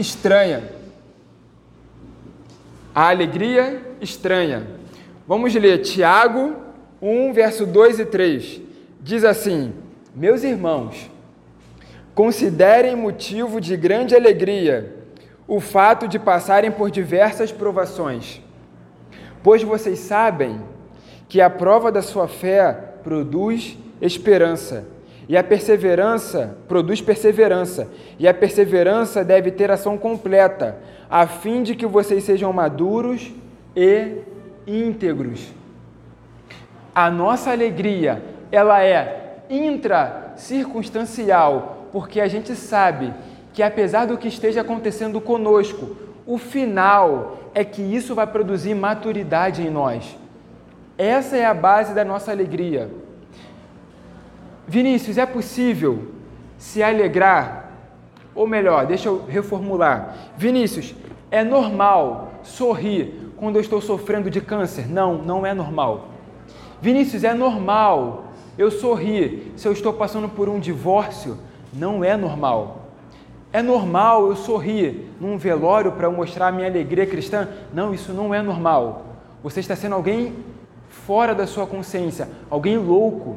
[0.00, 0.64] estranha.
[2.94, 4.66] A alegria estranha.
[5.28, 6.56] Vamos ler Tiago
[7.00, 8.60] 1, verso 2 e 3.
[9.00, 9.72] Diz assim:
[10.14, 11.10] Meus irmãos,
[12.14, 14.94] Considerem motivo de grande alegria
[15.48, 18.42] o fato de passarem por diversas provações,
[19.42, 20.60] pois vocês sabem
[21.30, 24.84] que a prova da sua fé produz esperança,
[25.30, 27.88] e a perseverança produz perseverança,
[28.18, 33.30] e a perseverança deve ter ação completa, a fim de que vocês sejam maduros
[33.76, 34.22] e
[34.66, 35.52] íntegros.
[36.92, 43.14] A nossa alegria, ela é intracircunstancial, porque a gente sabe
[43.52, 49.62] que apesar do que esteja acontecendo conosco, o final é que isso vai produzir maturidade
[49.62, 50.18] em nós.
[50.98, 52.90] Essa é a base da nossa alegria.
[54.70, 56.12] Vinícius, é possível
[56.56, 57.72] se alegrar?
[58.34, 60.14] Ou melhor, deixa eu reformular.
[60.38, 60.94] Vinícius,
[61.30, 64.88] é normal sorrir quando eu estou sofrendo de câncer?
[64.88, 66.08] Não, não é normal.
[66.80, 71.36] Vinícius, é normal eu sorrir se eu estou passando por um divórcio?
[71.72, 72.86] não é normal.
[73.52, 77.48] É normal eu sorrir num velório para mostrar a minha alegria cristã?
[77.72, 79.06] Não, isso não é normal.
[79.42, 80.34] Você está sendo alguém
[80.88, 83.36] fora da sua consciência, alguém louco,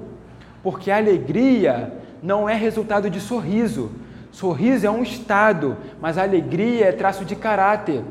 [0.63, 3.91] porque a alegria não é resultado de sorriso.
[4.31, 8.01] Sorriso é um estado, mas a alegria é traço de caráter.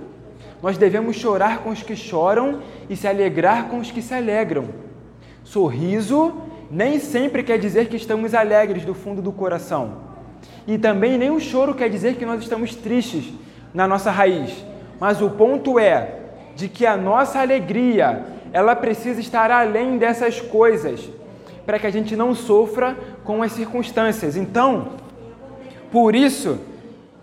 [0.62, 4.67] Nós devemos chorar com os que choram e se alegrar com os que se alegram.
[5.43, 6.35] Sorriso
[6.71, 10.12] nem sempre quer dizer que estamos alegres do fundo do coração.
[10.67, 13.33] E também nem o choro quer dizer que nós estamos tristes
[13.75, 14.65] na nossa raiz.
[15.01, 16.21] Mas o ponto é
[16.55, 21.11] de que a nossa alegria, ela precisa estar além dessas coisas,
[21.64, 24.37] para que a gente não sofra com as circunstâncias.
[24.37, 24.92] Então,
[25.90, 26.59] por isso,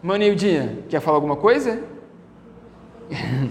[0.01, 1.83] Maneildinha, quer falar alguma coisa?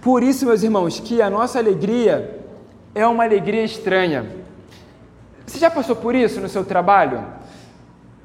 [0.00, 2.40] por isso, meus irmãos, que a nossa alegria
[2.94, 4.26] é uma alegria estranha.
[5.46, 7.40] Você já passou por isso no seu trabalho?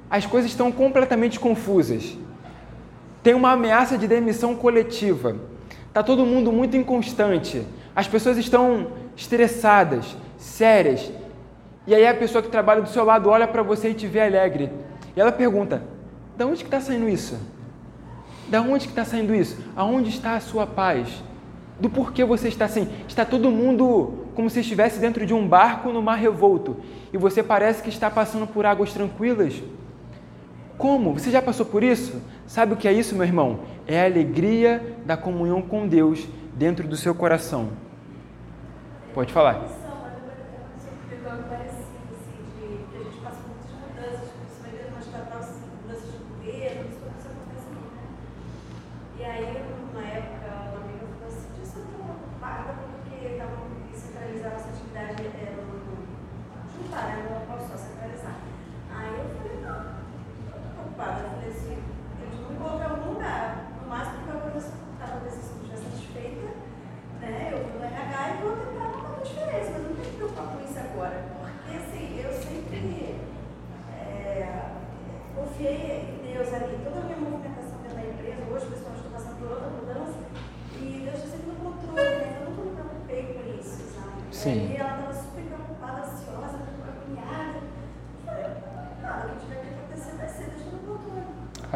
[0.09, 2.17] as coisas estão completamente confusas.
[3.23, 5.35] Tem uma ameaça de demissão coletiva.
[5.87, 7.65] Está todo mundo muito inconstante.
[7.95, 11.11] As pessoas estão estressadas, sérias.
[11.87, 14.21] E aí a pessoa que trabalha do seu lado olha para você e te vê
[14.21, 14.71] alegre.
[15.15, 15.83] E ela pergunta:
[16.37, 17.37] "Da onde que está saindo isso?
[18.47, 19.57] Da onde que está saindo isso?
[19.75, 21.23] Aonde está a sua paz?
[21.79, 22.87] Do porquê você está assim?
[23.07, 26.77] Está todo mundo como se estivesse dentro de um barco no mar revolto
[27.11, 29.61] e você parece que está passando por águas tranquilas?"
[30.77, 31.13] Como?
[31.13, 32.21] Você já passou por isso?
[32.45, 33.59] Sabe o que é isso, meu irmão?
[33.87, 37.69] É a alegria da comunhão com Deus dentro do seu coração.
[39.13, 39.84] Pode falar.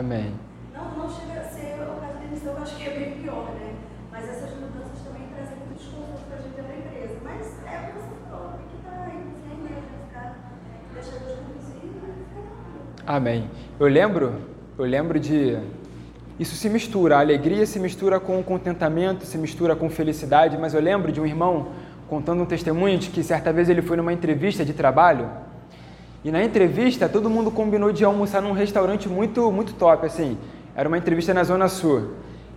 [0.09, 0.33] Amém.
[0.73, 3.51] Não, não chega a ser o caso da demissão, eu acho que é bem pior,
[3.53, 3.75] né?
[4.11, 7.15] Mas essas mudanças também trazem muito desconforto para a gente da empresa.
[7.23, 10.35] Mas é o que você falou, tem que estar aí, sem medo de ficar,
[10.95, 13.51] deixar Deus conduzir e ficar Amém.
[13.79, 14.33] Eu lembro,
[14.79, 15.59] eu lembro de
[16.39, 20.73] isso se mistura, a alegria se mistura com o contentamento, se mistura com felicidade, mas
[20.73, 21.67] eu lembro de um irmão
[22.07, 25.29] contando um testemunho de que certa vez ele foi numa entrevista de trabalho
[26.23, 30.37] e na entrevista, todo mundo combinou de almoçar num restaurante muito, muito top, assim.
[30.75, 32.11] Era uma entrevista na Zona Sul.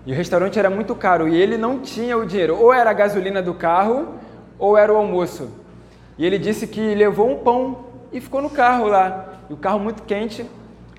[0.04, 2.56] E o restaurante era muito caro e ele não tinha o dinheiro.
[2.56, 4.14] Ou era a gasolina do carro,
[4.58, 5.48] ou era o almoço.
[6.18, 9.34] E ele disse que levou um pão e ficou no carro lá.
[9.48, 10.44] E o carro muito quente.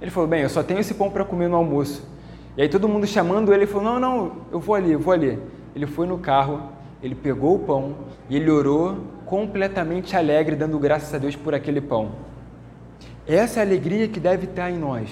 [0.01, 2.07] Ele falou: Bem, eu só tenho esse pão para comer no almoço.
[2.55, 5.37] E aí todo mundo chamando ele, falou: Não, não, eu vou ali, eu vou ali.
[5.75, 6.61] Ele foi no carro,
[7.01, 7.95] ele pegou o pão
[8.29, 12.11] e ele orou completamente alegre, dando graças a Deus por aquele pão.
[13.27, 15.09] Essa é a alegria que deve estar em nós.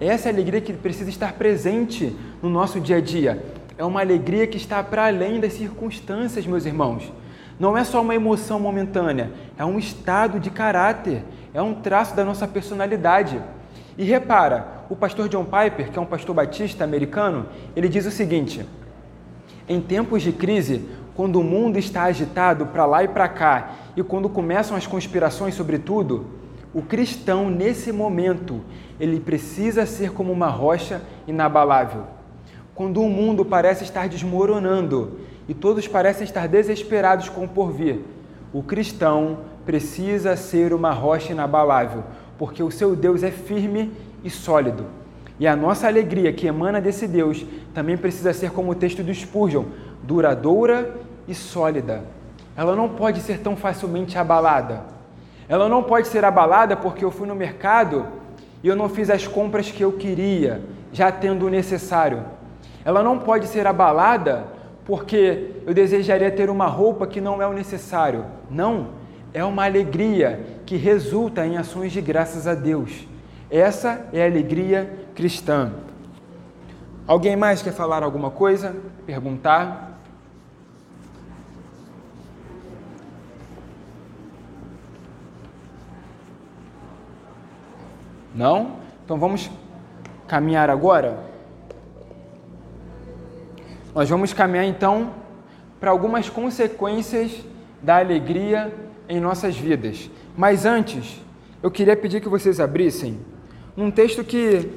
[0.00, 3.44] Essa é a alegria que precisa estar presente no nosso dia a dia.
[3.76, 7.12] É uma alegria que está para além das circunstâncias, meus irmãos.
[7.60, 11.22] Não é só uma emoção momentânea, é um estado de caráter,
[11.52, 13.40] é um traço da nossa personalidade.
[13.98, 17.46] E repara, o pastor John Piper, que é um pastor batista americano,
[17.76, 18.66] ele diz o seguinte:
[19.68, 24.02] em tempos de crise, quando o mundo está agitado para lá e para cá, e
[24.02, 26.41] quando começam as conspirações sobre tudo,
[26.74, 28.62] o cristão, nesse momento,
[28.98, 32.04] ele precisa ser como uma rocha inabalável.
[32.74, 38.00] Quando o mundo parece estar desmoronando e todos parecem estar desesperados com o porvir,
[38.54, 42.04] o cristão precisa ser uma rocha inabalável,
[42.38, 43.92] porque o seu Deus é firme
[44.24, 44.86] e sólido.
[45.38, 47.44] E a nossa alegria que emana desse Deus
[47.74, 49.64] também precisa ser como o texto do Spurgeon,
[50.02, 50.94] duradoura
[51.28, 52.04] e sólida.
[52.56, 55.01] Ela não pode ser tão facilmente abalada.
[55.48, 58.06] Ela não pode ser abalada porque eu fui no mercado
[58.62, 60.62] e eu não fiz as compras que eu queria,
[60.92, 62.24] já tendo o necessário.
[62.84, 64.44] Ela não pode ser abalada
[64.84, 68.24] porque eu desejaria ter uma roupa que não é o necessário.
[68.50, 68.88] Não,
[69.32, 73.06] é uma alegria que resulta em ações de graças a Deus.
[73.50, 75.72] Essa é a alegria cristã.
[77.06, 78.74] Alguém mais quer falar alguma coisa?
[79.04, 79.91] Perguntar?
[88.34, 88.76] Não?
[89.04, 89.50] Então vamos
[90.26, 91.18] caminhar agora?
[93.94, 95.12] Nós vamos caminhar então
[95.78, 97.44] para algumas consequências
[97.82, 98.72] da alegria
[99.08, 100.10] em nossas vidas.
[100.36, 101.20] Mas antes,
[101.62, 103.18] eu queria pedir que vocês abrissem
[103.76, 104.70] um texto que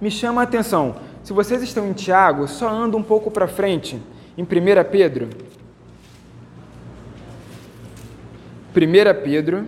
[0.00, 0.96] me chama a atenção.
[1.22, 4.00] Se vocês estão em Tiago, só anda um pouco para frente,
[4.36, 4.46] em 1
[4.90, 5.28] Pedro.
[8.74, 9.66] 1 Pedro,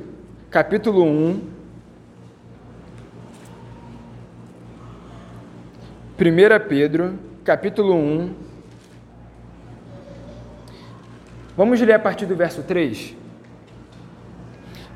[0.50, 1.40] capítulo 1,
[6.22, 8.30] 1 Pedro, capítulo 1.
[11.56, 13.16] Vamos ler a partir do verso 3.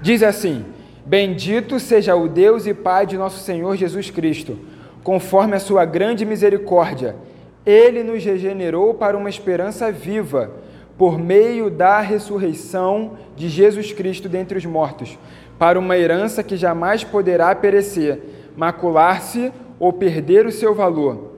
[0.00, 0.64] Diz assim:
[1.04, 4.56] Bendito seja o Deus e Pai de nosso Senhor Jesus Cristo,
[5.02, 7.16] conforme a sua grande misericórdia.
[7.64, 10.52] Ele nos regenerou para uma esperança viva,
[10.96, 15.18] por meio da ressurreição de Jesus Cristo dentre os mortos,
[15.58, 18.20] para uma herança que jamais poderá perecer,
[18.56, 21.32] macular-se ou perder o seu valor.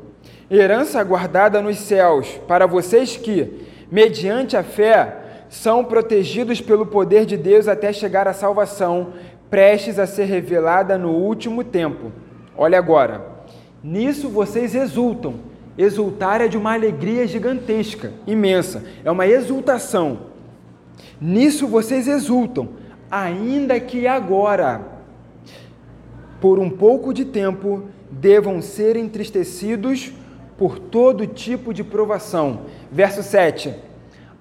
[0.50, 7.36] Herança guardada nos céus, para vocês que, mediante a fé, são protegidos pelo poder de
[7.36, 9.12] Deus até chegar à salvação,
[9.50, 12.12] prestes a ser revelada no último tempo.
[12.56, 13.24] Olha agora,
[13.82, 15.34] nisso vocês exultam.
[15.76, 20.18] Exultar é de uma alegria gigantesca, imensa, é uma exultação.
[21.20, 22.70] Nisso vocês exultam,
[23.10, 24.80] ainda que agora,
[26.40, 30.12] por um pouco de tempo, devam ser entristecidos
[30.56, 32.62] por todo tipo de provação.
[32.90, 33.74] Verso 7.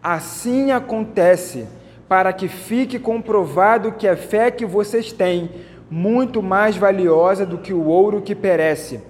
[0.02, 1.68] Assim acontece
[2.08, 5.50] para que fique comprovado que a fé que vocês têm,
[5.90, 9.02] muito mais valiosa do que o ouro que perece,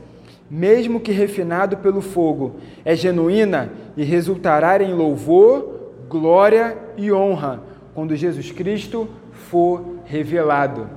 [0.50, 2.56] mesmo que refinado pelo fogo,
[2.86, 7.62] é genuína e resultará em louvor, glória e honra
[7.94, 10.90] quando Jesus Cristo for revelado.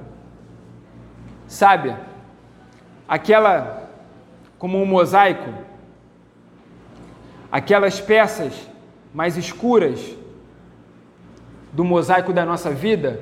[1.46, 1.94] Sabe?
[3.10, 3.90] Aquela
[4.56, 5.52] como um mosaico,
[7.50, 8.52] aquelas peças
[9.12, 10.14] mais escuras
[11.72, 13.20] do mosaico da nossa vida,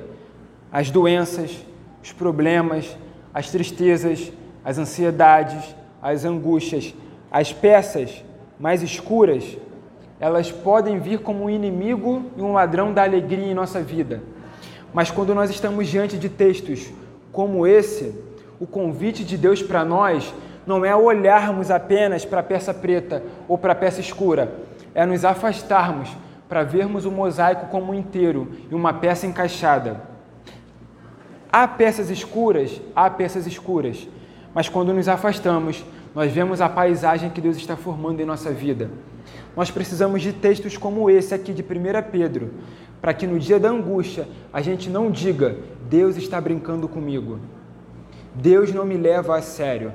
[0.71, 1.65] as doenças,
[2.03, 2.95] os problemas,
[3.33, 4.31] as tristezas,
[4.63, 6.93] as ansiedades, as angústias,
[7.31, 8.23] as peças
[8.59, 9.57] mais escuras,
[10.19, 14.21] elas podem vir como um inimigo e um ladrão da alegria em nossa vida.
[14.93, 16.91] Mas quando nós estamos diante de textos
[17.31, 18.28] como esse,
[18.59, 20.33] o convite de Deus para nós
[20.65, 24.53] não é olharmos apenas para a peça preta ou para a peça escura,
[24.93, 26.15] é nos afastarmos
[26.47, 30.01] para vermos o mosaico como inteiro e uma peça encaixada.
[31.51, 34.07] Há peças escuras, há peças escuras,
[34.53, 35.83] mas quando nos afastamos,
[36.13, 38.89] nós vemos a paisagem que Deus está formando em nossa vida.
[39.55, 41.65] Nós precisamos de textos como esse aqui de 1
[42.11, 42.51] Pedro,
[43.01, 45.55] para que no dia da angústia a gente não diga:
[45.89, 47.39] Deus está brincando comigo.
[48.35, 49.91] Deus não me leva a sério.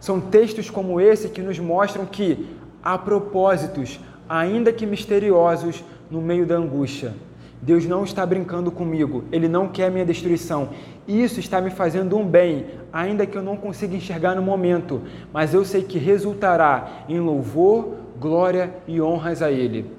[0.00, 2.46] São textos como esse que nos mostram que
[2.82, 7.14] há propósitos, ainda que misteriosos, no meio da angústia.
[7.60, 10.70] Deus não está brincando comigo, Ele não quer minha destruição.
[11.06, 15.52] Isso está me fazendo um bem, ainda que eu não consiga enxergar no momento, mas
[15.52, 19.90] eu sei que resultará em louvor, glória e honras a Ele.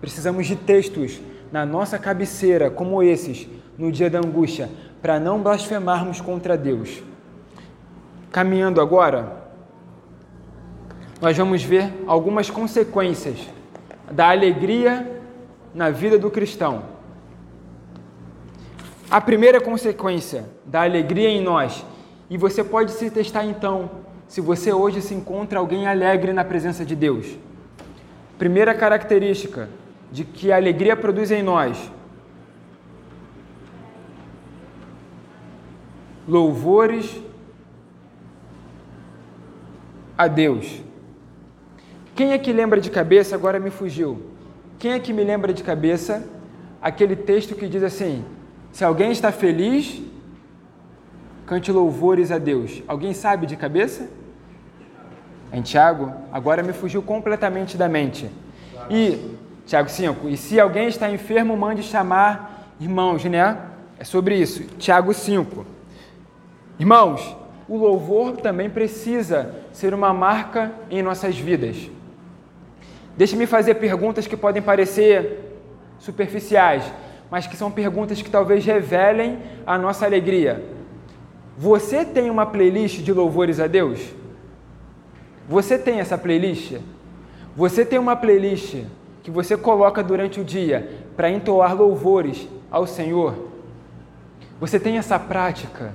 [0.00, 1.20] Precisamos de textos
[1.52, 4.70] na nossa cabeceira, como esses, no dia da angústia,
[5.02, 7.02] para não blasfemarmos contra Deus.
[8.30, 9.44] Caminhando agora,
[11.20, 13.38] nós vamos ver algumas consequências
[14.10, 15.20] da alegria
[15.74, 16.82] na vida do cristão.
[19.10, 21.84] A primeira consequência da alegria em nós,
[22.28, 23.90] e você pode se testar então,
[24.26, 27.38] se você hoje se encontra alguém alegre na presença de Deus.
[28.38, 29.68] Primeira característica
[30.10, 31.90] de que a alegria produz em nós:
[36.26, 37.20] louvores
[40.16, 40.82] a Deus.
[42.14, 43.34] Quem é que lembra de cabeça?
[43.34, 44.22] Agora me fugiu.
[44.78, 46.26] Quem é que me lembra de cabeça
[46.80, 48.24] aquele texto que diz assim:
[48.72, 50.02] se alguém está feliz,
[51.46, 52.82] cante louvores a Deus.
[52.88, 54.08] Alguém sabe de cabeça?
[55.52, 58.28] Em Tiago, agora me fugiu completamente da mente.
[58.90, 63.58] E Tiago 5, e se alguém está enfermo, mande chamar irmãos, né?
[63.98, 64.64] É sobre isso.
[64.78, 65.75] Tiago 5.
[66.78, 67.36] Irmãos,
[67.68, 71.90] o louvor também precisa ser uma marca em nossas vidas.
[73.16, 75.58] Deixe-me fazer perguntas que podem parecer
[75.98, 76.84] superficiais,
[77.30, 80.62] mas que são perguntas que talvez revelem a nossa alegria.
[81.56, 84.00] Você tem uma playlist de louvores a Deus?
[85.48, 86.78] Você tem essa playlist?
[87.56, 88.84] Você tem uma playlist
[89.22, 93.48] que você coloca durante o dia para entoar louvores ao Senhor?
[94.60, 95.94] Você tem essa prática?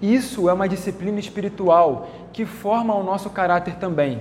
[0.00, 4.20] Isso é uma disciplina espiritual que forma o nosso caráter também.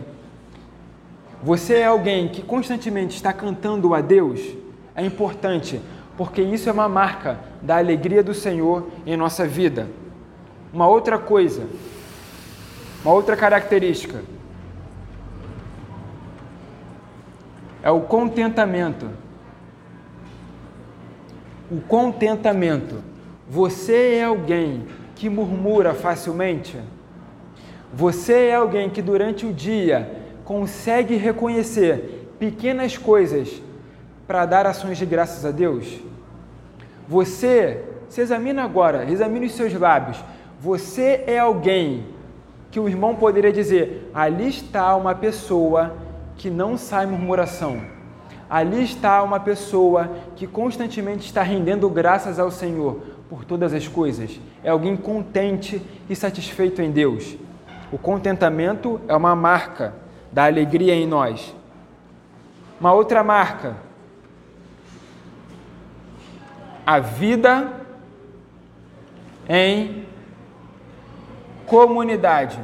[1.44, 4.42] Você é alguém que constantemente está cantando a Deus?
[4.96, 5.80] É importante,
[6.18, 9.88] porque isso é uma marca da alegria do Senhor em nossa vida.
[10.74, 11.68] Uma outra coisa,
[13.04, 14.22] uma outra característica
[17.88, 19.10] é o contentamento.
[21.72, 23.02] O contentamento.
[23.48, 24.86] Você é alguém
[25.18, 26.78] que murmura facilmente?
[27.94, 30.10] Você é alguém que durante o dia
[30.46, 33.62] consegue reconhecer pequenas coisas
[34.28, 36.00] para dar ações de graças a Deus?
[37.08, 40.24] Você se examina agora, examine os seus lábios.
[40.60, 42.06] Você é alguém
[42.70, 45.96] que o irmão poderia dizer: ali está uma pessoa
[46.36, 47.82] que não sai murmuração.
[48.50, 54.40] Ali está uma pessoa que constantemente está rendendo graças ao Senhor por todas as coisas.
[54.64, 57.36] É alguém contente e satisfeito em Deus.
[57.92, 59.94] O contentamento é uma marca
[60.32, 61.56] da alegria em nós.
[62.80, 63.78] Uma outra marca,
[66.86, 67.74] a vida
[69.50, 70.06] em
[71.66, 72.60] comunidade.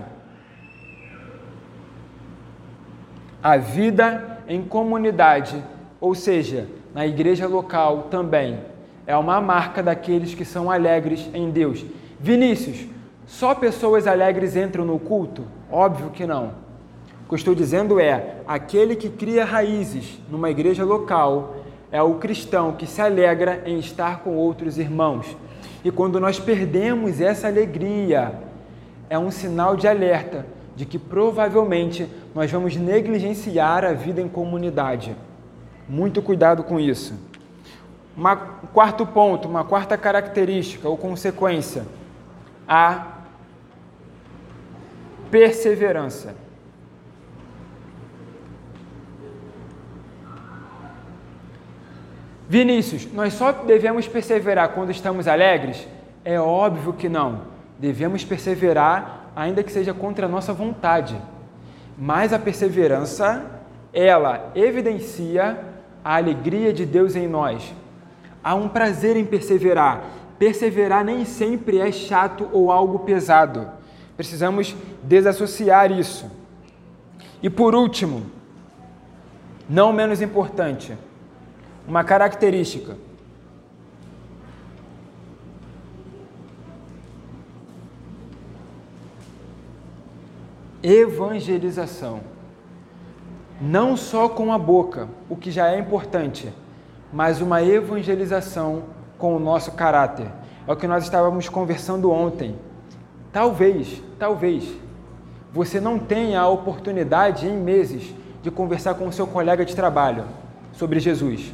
[3.41, 5.61] A vida em comunidade,
[5.99, 8.59] ou seja, na igreja local também,
[9.05, 11.85] é uma marca daqueles que são alegres em Deus.
[12.19, 12.87] Vinícius,
[13.25, 15.43] só pessoas alegres entram no culto?
[15.71, 16.53] Óbvio que não.
[17.25, 21.57] O que eu estou dizendo é: aquele que cria raízes numa igreja local
[21.91, 25.37] é o cristão que se alegra em estar com outros irmãos.
[25.83, 28.33] E quando nós perdemos essa alegria,
[29.09, 30.45] é um sinal de alerta
[30.75, 35.15] de que provavelmente nós vamos negligenciar a vida em comunidade.
[35.87, 37.13] Muito cuidado com isso.
[38.17, 41.83] Um quarto ponto, uma quarta característica ou consequência,
[42.67, 43.07] a
[45.31, 46.35] perseverança.
[52.47, 55.87] Vinícius, nós só devemos perseverar quando estamos alegres?
[56.23, 57.41] É óbvio que não.
[57.79, 61.19] Devemos perseverar, ainda que seja contra a nossa vontade.
[61.97, 63.43] Mas a perseverança,
[63.91, 65.57] ela evidencia
[66.05, 67.73] a alegria de Deus em nós.
[68.43, 70.03] Há um prazer em perseverar.
[70.37, 73.69] Perseverar nem sempre é chato ou algo pesado.
[74.17, 76.29] Precisamos desassociar isso.
[77.41, 78.25] E por último,
[79.69, 80.97] não menos importante,
[81.87, 82.95] uma característica
[90.83, 92.19] evangelização.
[93.61, 96.51] Não só com a boca, o que já é importante,
[97.13, 98.83] mas uma evangelização
[99.19, 100.27] com o nosso caráter.
[100.67, 102.55] É o que nós estávamos conversando ontem.
[103.31, 104.67] Talvez, talvez,
[105.51, 110.25] você não tenha a oportunidade em meses de conversar com o seu colega de trabalho
[110.73, 111.53] sobre Jesus,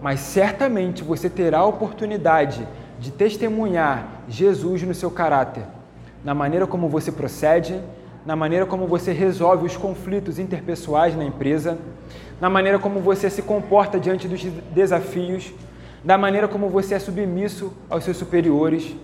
[0.00, 2.66] mas certamente você terá a oportunidade
[3.00, 5.64] de testemunhar Jesus no seu caráter,
[6.24, 7.80] na maneira como você procede,
[8.24, 11.78] na maneira como você resolve os conflitos interpessoais na empresa,
[12.40, 15.52] na maneira como você se comporta diante dos desafios,
[16.04, 18.94] da maneira como você é submisso aos seus superiores.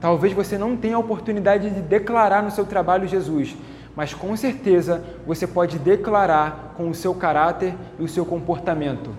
[0.00, 3.56] Talvez você não tenha a oportunidade de declarar no seu trabalho Jesus,
[3.96, 9.10] mas com certeza você pode declarar com o seu caráter e o seu comportamento.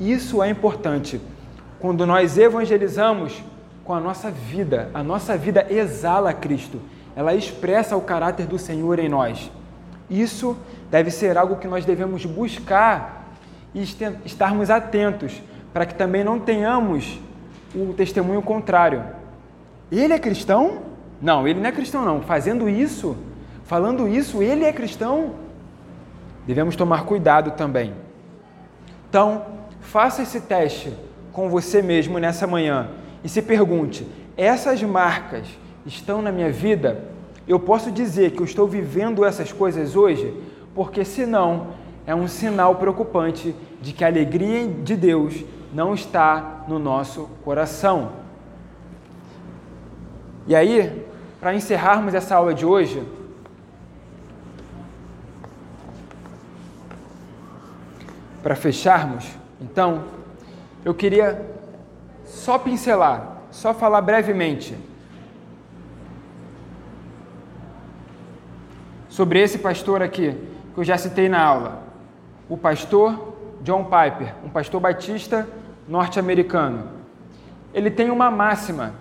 [0.00, 1.20] Isso é importante.
[1.78, 3.42] Quando nós evangelizamos
[3.84, 6.80] com a nossa vida, a nossa vida exala Cristo,
[7.14, 9.50] ela expressa o caráter do Senhor em nós.
[10.08, 10.56] Isso
[10.92, 13.32] deve ser algo que nós devemos buscar
[13.74, 13.82] e
[14.26, 15.40] estarmos atentos
[15.72, 17.18] para que também não tenhamos
[17.74, 19.02] o testemunho contrário.
[19.90, 20.82] Ele é cristão?
[21.18, 22.20] Não, ele não é cristão não.
[22.20, 23.16] Fazendo isso,
[23.64, 25.36] falando isso, ele é cristão?
[26.46, 27.94] Devemos tomar cuidado também.
[29.08, 29.46] Então,
[29.80, 30.92] faça esse teste
[31.32, 32.90] com você mesmo nessa manhã
[33.24, 35.46] e se pergunte: essas marcas
[35.86, 37.02] estão na minha vida?
[37.48, 40.51] Eu posso dizer que eu estou vivendo essas coisas hoje?
[40.74, 41.74] Porque senão
[42.06, 48.12] é um sinal preocupante de que a alegria de Deus não está no nosso coração.
[50.46, 51.06] E aí,
[51.40, 53.02] para encerrarmos essa aula de hoje,
[58.42, 59.24] para fecharmos,
[59.60, 60.04] então,
[60.84, 61.46] eu queria
[62.24, 64.76] só pincelar, só falar brevemente
[69.08, 70.36] sobre esse pastor aqui,
[70.72, 71.82] que eu já citei na aula.
[72.48, 75.48] O pastor John Piper, um pastor batista
[75.86, 76.88] norte-americano.
[77.72, 78.94] Ele tem uma máxima,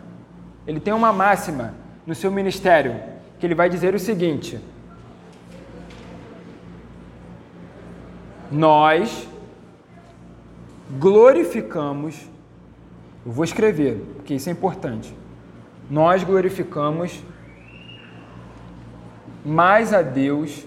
[0.65, 1.73] ele tem uma máxima
[2.05, 2.95] no seu ministério,
[3.39, 4.59] que ele vai dizer o seguinte:
[8.51, 9.27] Nós
[10.99, 12.29] glorificamos,
[13.25, 15.15] eu vou escrever, porque isso é importante.
[15.89, 17.23] Nós glorificamos
[19.43, 20.65] mais a Deus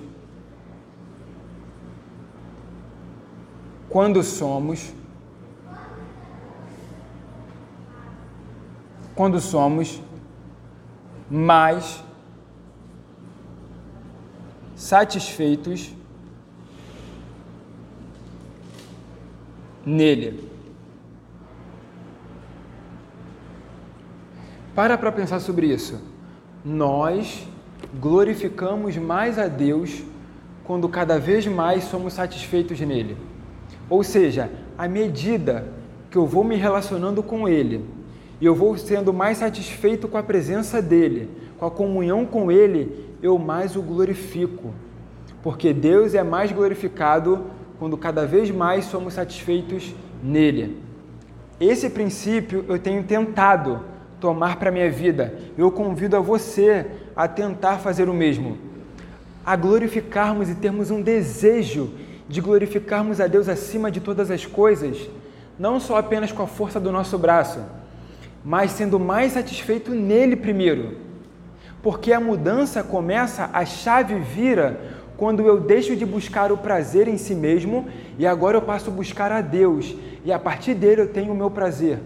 [3.94, 4.92] quando somos
[9.14, 10.02] quando somos
[11.30, 12.02] mais
[14.74, 15.94] satisfeitos
[19.86, 20.50] nele.
[24.74, 26.02] Para para pensar sobre isso.
[26.64, 27.46] Nós
[28.00, 30.02] glorificamos mais a Deus
[30.64, 33.33] quando cada vez mais somos satisfeitos nele.
[33.88, 35.66] Ou seja, à medida
[36.10, 37.84] que eu vou me relacionando com ele
[38.40, 41.28] e eu vou sendo mais satisfeito com a presença dele,
[41.58, 44.72] com a comunhão com ele, eu mais o glorifico.
[45.42, 47.44] Porque Deus é mais glorificado
[47.78, 50.78] quando cada vez mais somos satisfeitos nele.
[51.60, 53.80] Esse princípio eu tenho tentado
[54.20, 55.34] tomar para a minha vida.
[55.56, 58.56] Eu convido a você a tentar fazer o mesmo.
[59.44, 61.92] A glorificarmos e termos um desejo
[62.28, 65.08] de glorificarmos a Deus acima de todas as coisas,
[65.58, 67.60] não só apenas com a força do nosso braço,
[68.44, 70.98] mas sendo mais satisfeito nele primeiro.
[71.82, 74.80] Porque a mudança começa, a chave vira
[75.16, 77.86] quando eu deixo de buscar o prazer em si mesmo
[78.18, 79.94] e agora eu passo a buscar a Deus
[80.24, 82.00] e a partir dele eu tenho o meu prazer.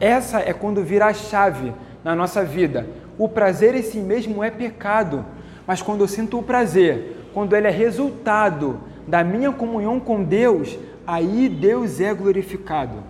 [0.00, 1.72] Essa é quando vira a chave
[2.02, 2.86] na nossa vida.
[3.18, 5.24] O prazer em si mesmo é pecado,
[5.66, 10.78] mas quando eu sinto o prazer, quando ele é resultado da minha comunhão com Deus,
[11.06, 13.02] aí Deus é glorificado.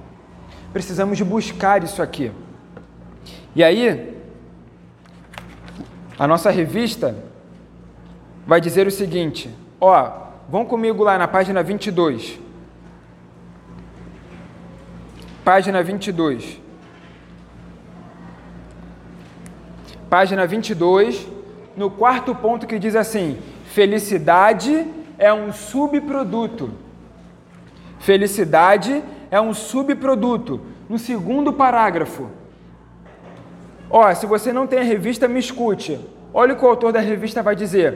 [0.73, 2.31] Precisamos buscar isso aqui.
[3.55, 4.17] E aí,
[6.19, 7.17] a nossa revista
[8.47, 9.51] vai dizer o seguinte:
[9.81, 12.39] ó, vão comigo lá na página 22.
[15.45, 16.61] Página 22.
[20.09, 21.27] Página 22,
[21.77, 23.39] no quarto ponto que diz assim:
[23.75, 24.87] felicidade
[25.19, 26.71] é um subproduto.
[27.99, 30.61] Felicidade é um subproduto.
[30.89, 32.31] No segundo parágrafo.
[33.89, 36.01] Ó, se você não tem a revista, me escute.
[36.35, 37.95] Olha o que o autor da revista vai dizer.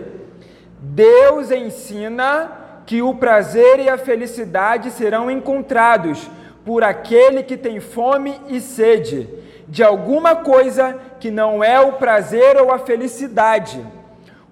[0.81, 2.53] Deus ensina
[2.87, 6.31] que o prazer e a felicidade serão encontrados
[6.64, 9.29] por aquele que tem fome e sede
[9.66, 13.85] de alguma coisa que não é o prazer ou a felicidade.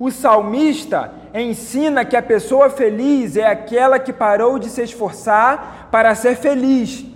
[0.04, 6.12] O salmista ensina que a pessoa feliz é aquela que parou de se esforçar para
[6.16, 7.06] ser feliz,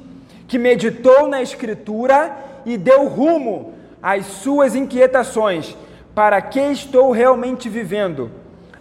[0.46, 2.30] que meditou na Escritura
[2.64, 5.76] e deu rumo às suas inquietações.
[6.14, 8.30] Para que estou realmente vivendo?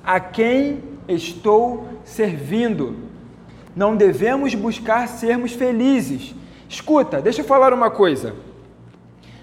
[0.05, 2.95] a quem estou servindo.
[3.75, 6.35] Não devemos buscar sermos felizes.
[6.69, 8.35] Escuta, deixa eu falar uma coisa.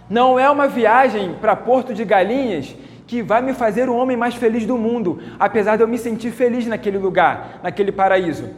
[0.08, 2.76] Não é uma viagem para Porto de Galinhas
[3.12, 6.30] que vai me fazer o homem mais feliz do mundo, apesar de eu me sentir
[6.30, 8.48] feliz naquele lugar, naquele paraíso.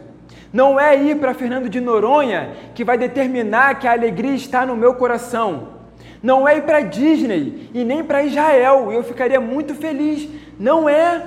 [0.53, 4.77] Não é ir para Fernando de Noronha que vai determinar que a alegria está no
[4.77, 5.67] meu coração.
[6.23, 10.25] Não é ir para Disney e nem para Israel, eu ficaria muito feliz.
[10.57, 11.21] Não é.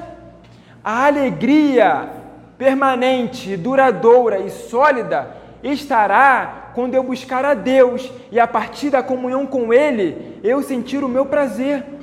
[0.83, 2.09] A alegria
[2.57, 9.45] permanente, duradoura e sólida estará quando eu buscar a Deus e a partir da comunhão
[9.45, 11.98] com Ele eu sentir o meu prazer.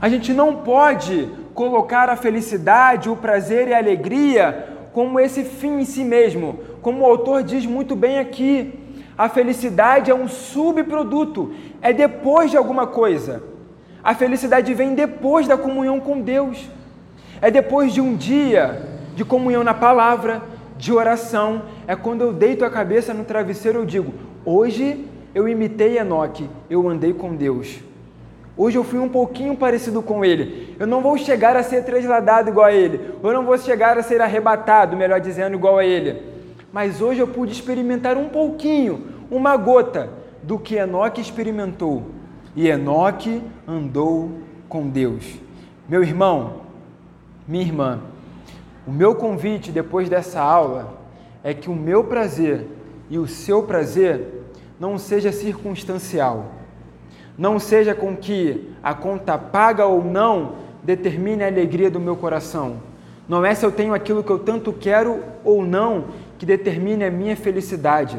[0.00, 5.80] A gente não pode colocar a felicidade, o prazer e a alegria como esse fim
[5.80, 8.78] em si mesmo, como o autor diz muito bem aqui.
[9.18, 13.42] A felicidade é um subproduto, é depois de alguma coisa.
[14.02, 16.68] A felicidade vem depois da comunhão com Deus,
[17.40, 18.82] é depois de um dia
[19.14, 20.42] de comunhão na palavra,
[20.76, 24.12] de oração, é quando eu deito a cabeça no travesseiro eu digo:
[24.44, 27.78] hoje eu imitei Enoque, eu andei com Deus.
[28.56, 30.76] Hoje eu fui um pouquinho parecido com ele.
[30.78, 33.00] Eu não vou chegar a ser trasladado igual a ele.
[33.22, 36.22] Eu não vou chegar a ser arrebatado, melhor dizendo, igual a ele.
[36.72, 40.08] Mas hoje eu pude experimentar um pouquinho, uma gota,
[40.42, 42.04] do que Enoque experimentou.
[42.54, 44.30] E Enoque andou
[44.68, 45.24] com Deus.
[45.88, 46.60] Meu irmão,
[47.48, 48.00] minha irmã,
[48.86, 50.98] o meu convite depois dessa aula
[51.42, 52.66] é que o meu prazer
[53.10, 54.44] e o seu prazer
[54.78, 56.46] não seja circunstancial.
[57.36, 62.76] Não seja com que a conta paga ou não determine a alegria do meu coração.
[63.28, 66.04] Não é se eu tenho aquilo que eu tanto quero ou não
[66.38, 68.18] que determine a minha felicidade.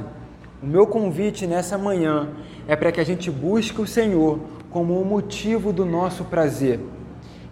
[0.62, 2.30] O meu convite nessa manhã
[2.68, 4.40] é para que a gente busque o Senhor
[4.70, 6.80] como o motivo do nosso prazer.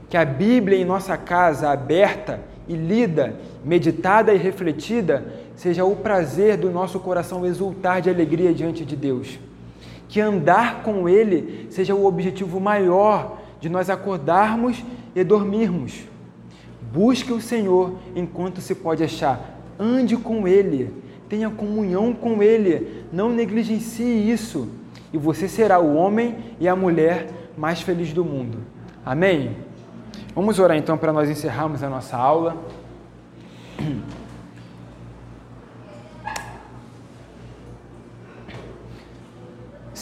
[0.10, 6.58] Que a Bíblia em nossa casa aberta e lida, meditada e refletida, seja o prazer
[6.58, 9.40] do nosso coração exultar de alegria diante de Deus.
[10.14, 14.86] Que andar com Ele seja o objetivo maior de nós acordarmos
[15.16, 16.04] e dormirmos.
[16.94, 19.60] Busque o Senhor enquanto se pode achar.
[19.80, 20.94] Ande com Ele,
[21.28, 24.70] tenha comunhão com Ele, não negligencie isso,
[25.12, 28.60] e você será o homem e a mulher mais feliz do mundo.
[29.04, 29.58] Amém?
[30.36, 32.56] Vamos orar então para nós encerrarmos a nossa aula.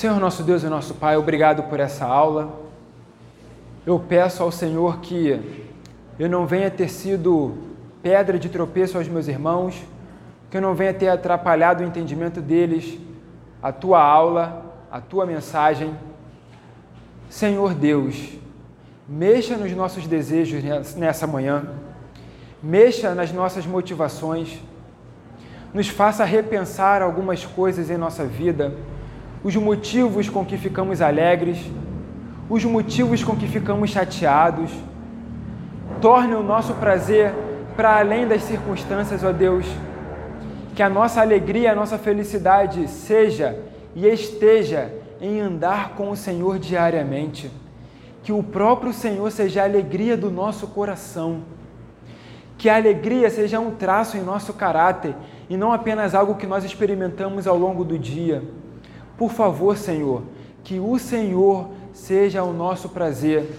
[0.02, 2.60] Senhor nosso Deus e nosso Pai, obrigado por essa aula.
[3.86, 5.40] Eu peço ao Senhor que
[6.18, 7.56] eu não venha ter sido
[8.02, 9.80] pedra de tropeço aos meus irmãos,
[10.50, 12.98] que eu não venha ter atrapalhado o entendimento deles,
[13.62, 15.96] a tua aula, a tua mensagem.
[17.30, 18.40] Senhor Deus,
[19.08, 20.64] Mexa nos nossos desejos
[20.96, 21.76] nessa manhã,
[22.64, 24.64] mexa nas nossas motivações,
[25.72, 28.74] nos faça repensar algumas coisas em nossa vida,
[29.44, 31.58] os motivos com que ficamos alegres,
[32.50, 34.72] os motivos com que ficamos chateados.
[36.02, 37.34] Torne o nosso prazer
[37.76, 39.66] para além das circunstâncias, ó Deus.
[40.76, 43.58] Que a nossa alegria, a nossa felicidade seja
[43.96, 47.52] e esteja em andar com o Senhor diariamente
[48.24, 51.42] que o próprio Senhor seja a alegria do nosso coração.
[52.58, 55.16] Que a alegria seja um traço em nosso caráter
[55.50, 58.44] e não apenas algo que nós experimentamos ao longo do dia.
[59.22, 60.24] Por favor, Senhor,
[60.64, 63.52] que o Senhor seja o nosso prazer.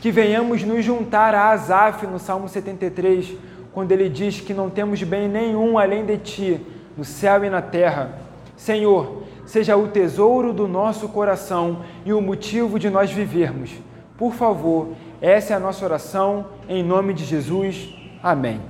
[0.00, 3.34] Que venhamos nos juntar a Asaf no Salmo 73,
[3.72, 6.60] quando ele diz que não temos bem nenhum além de ti,
[6.96, 8.18] no céu e na terra.
[8.56, 13.70] Senhor, seja o tesouro do nosso coração e o motivo de nós vivermos.
[14.18, 14.88] Por favor,
[15.20, 17.94] essa é a nossa oração, em nome de Jesus.
[18.20, 18.60] Amém.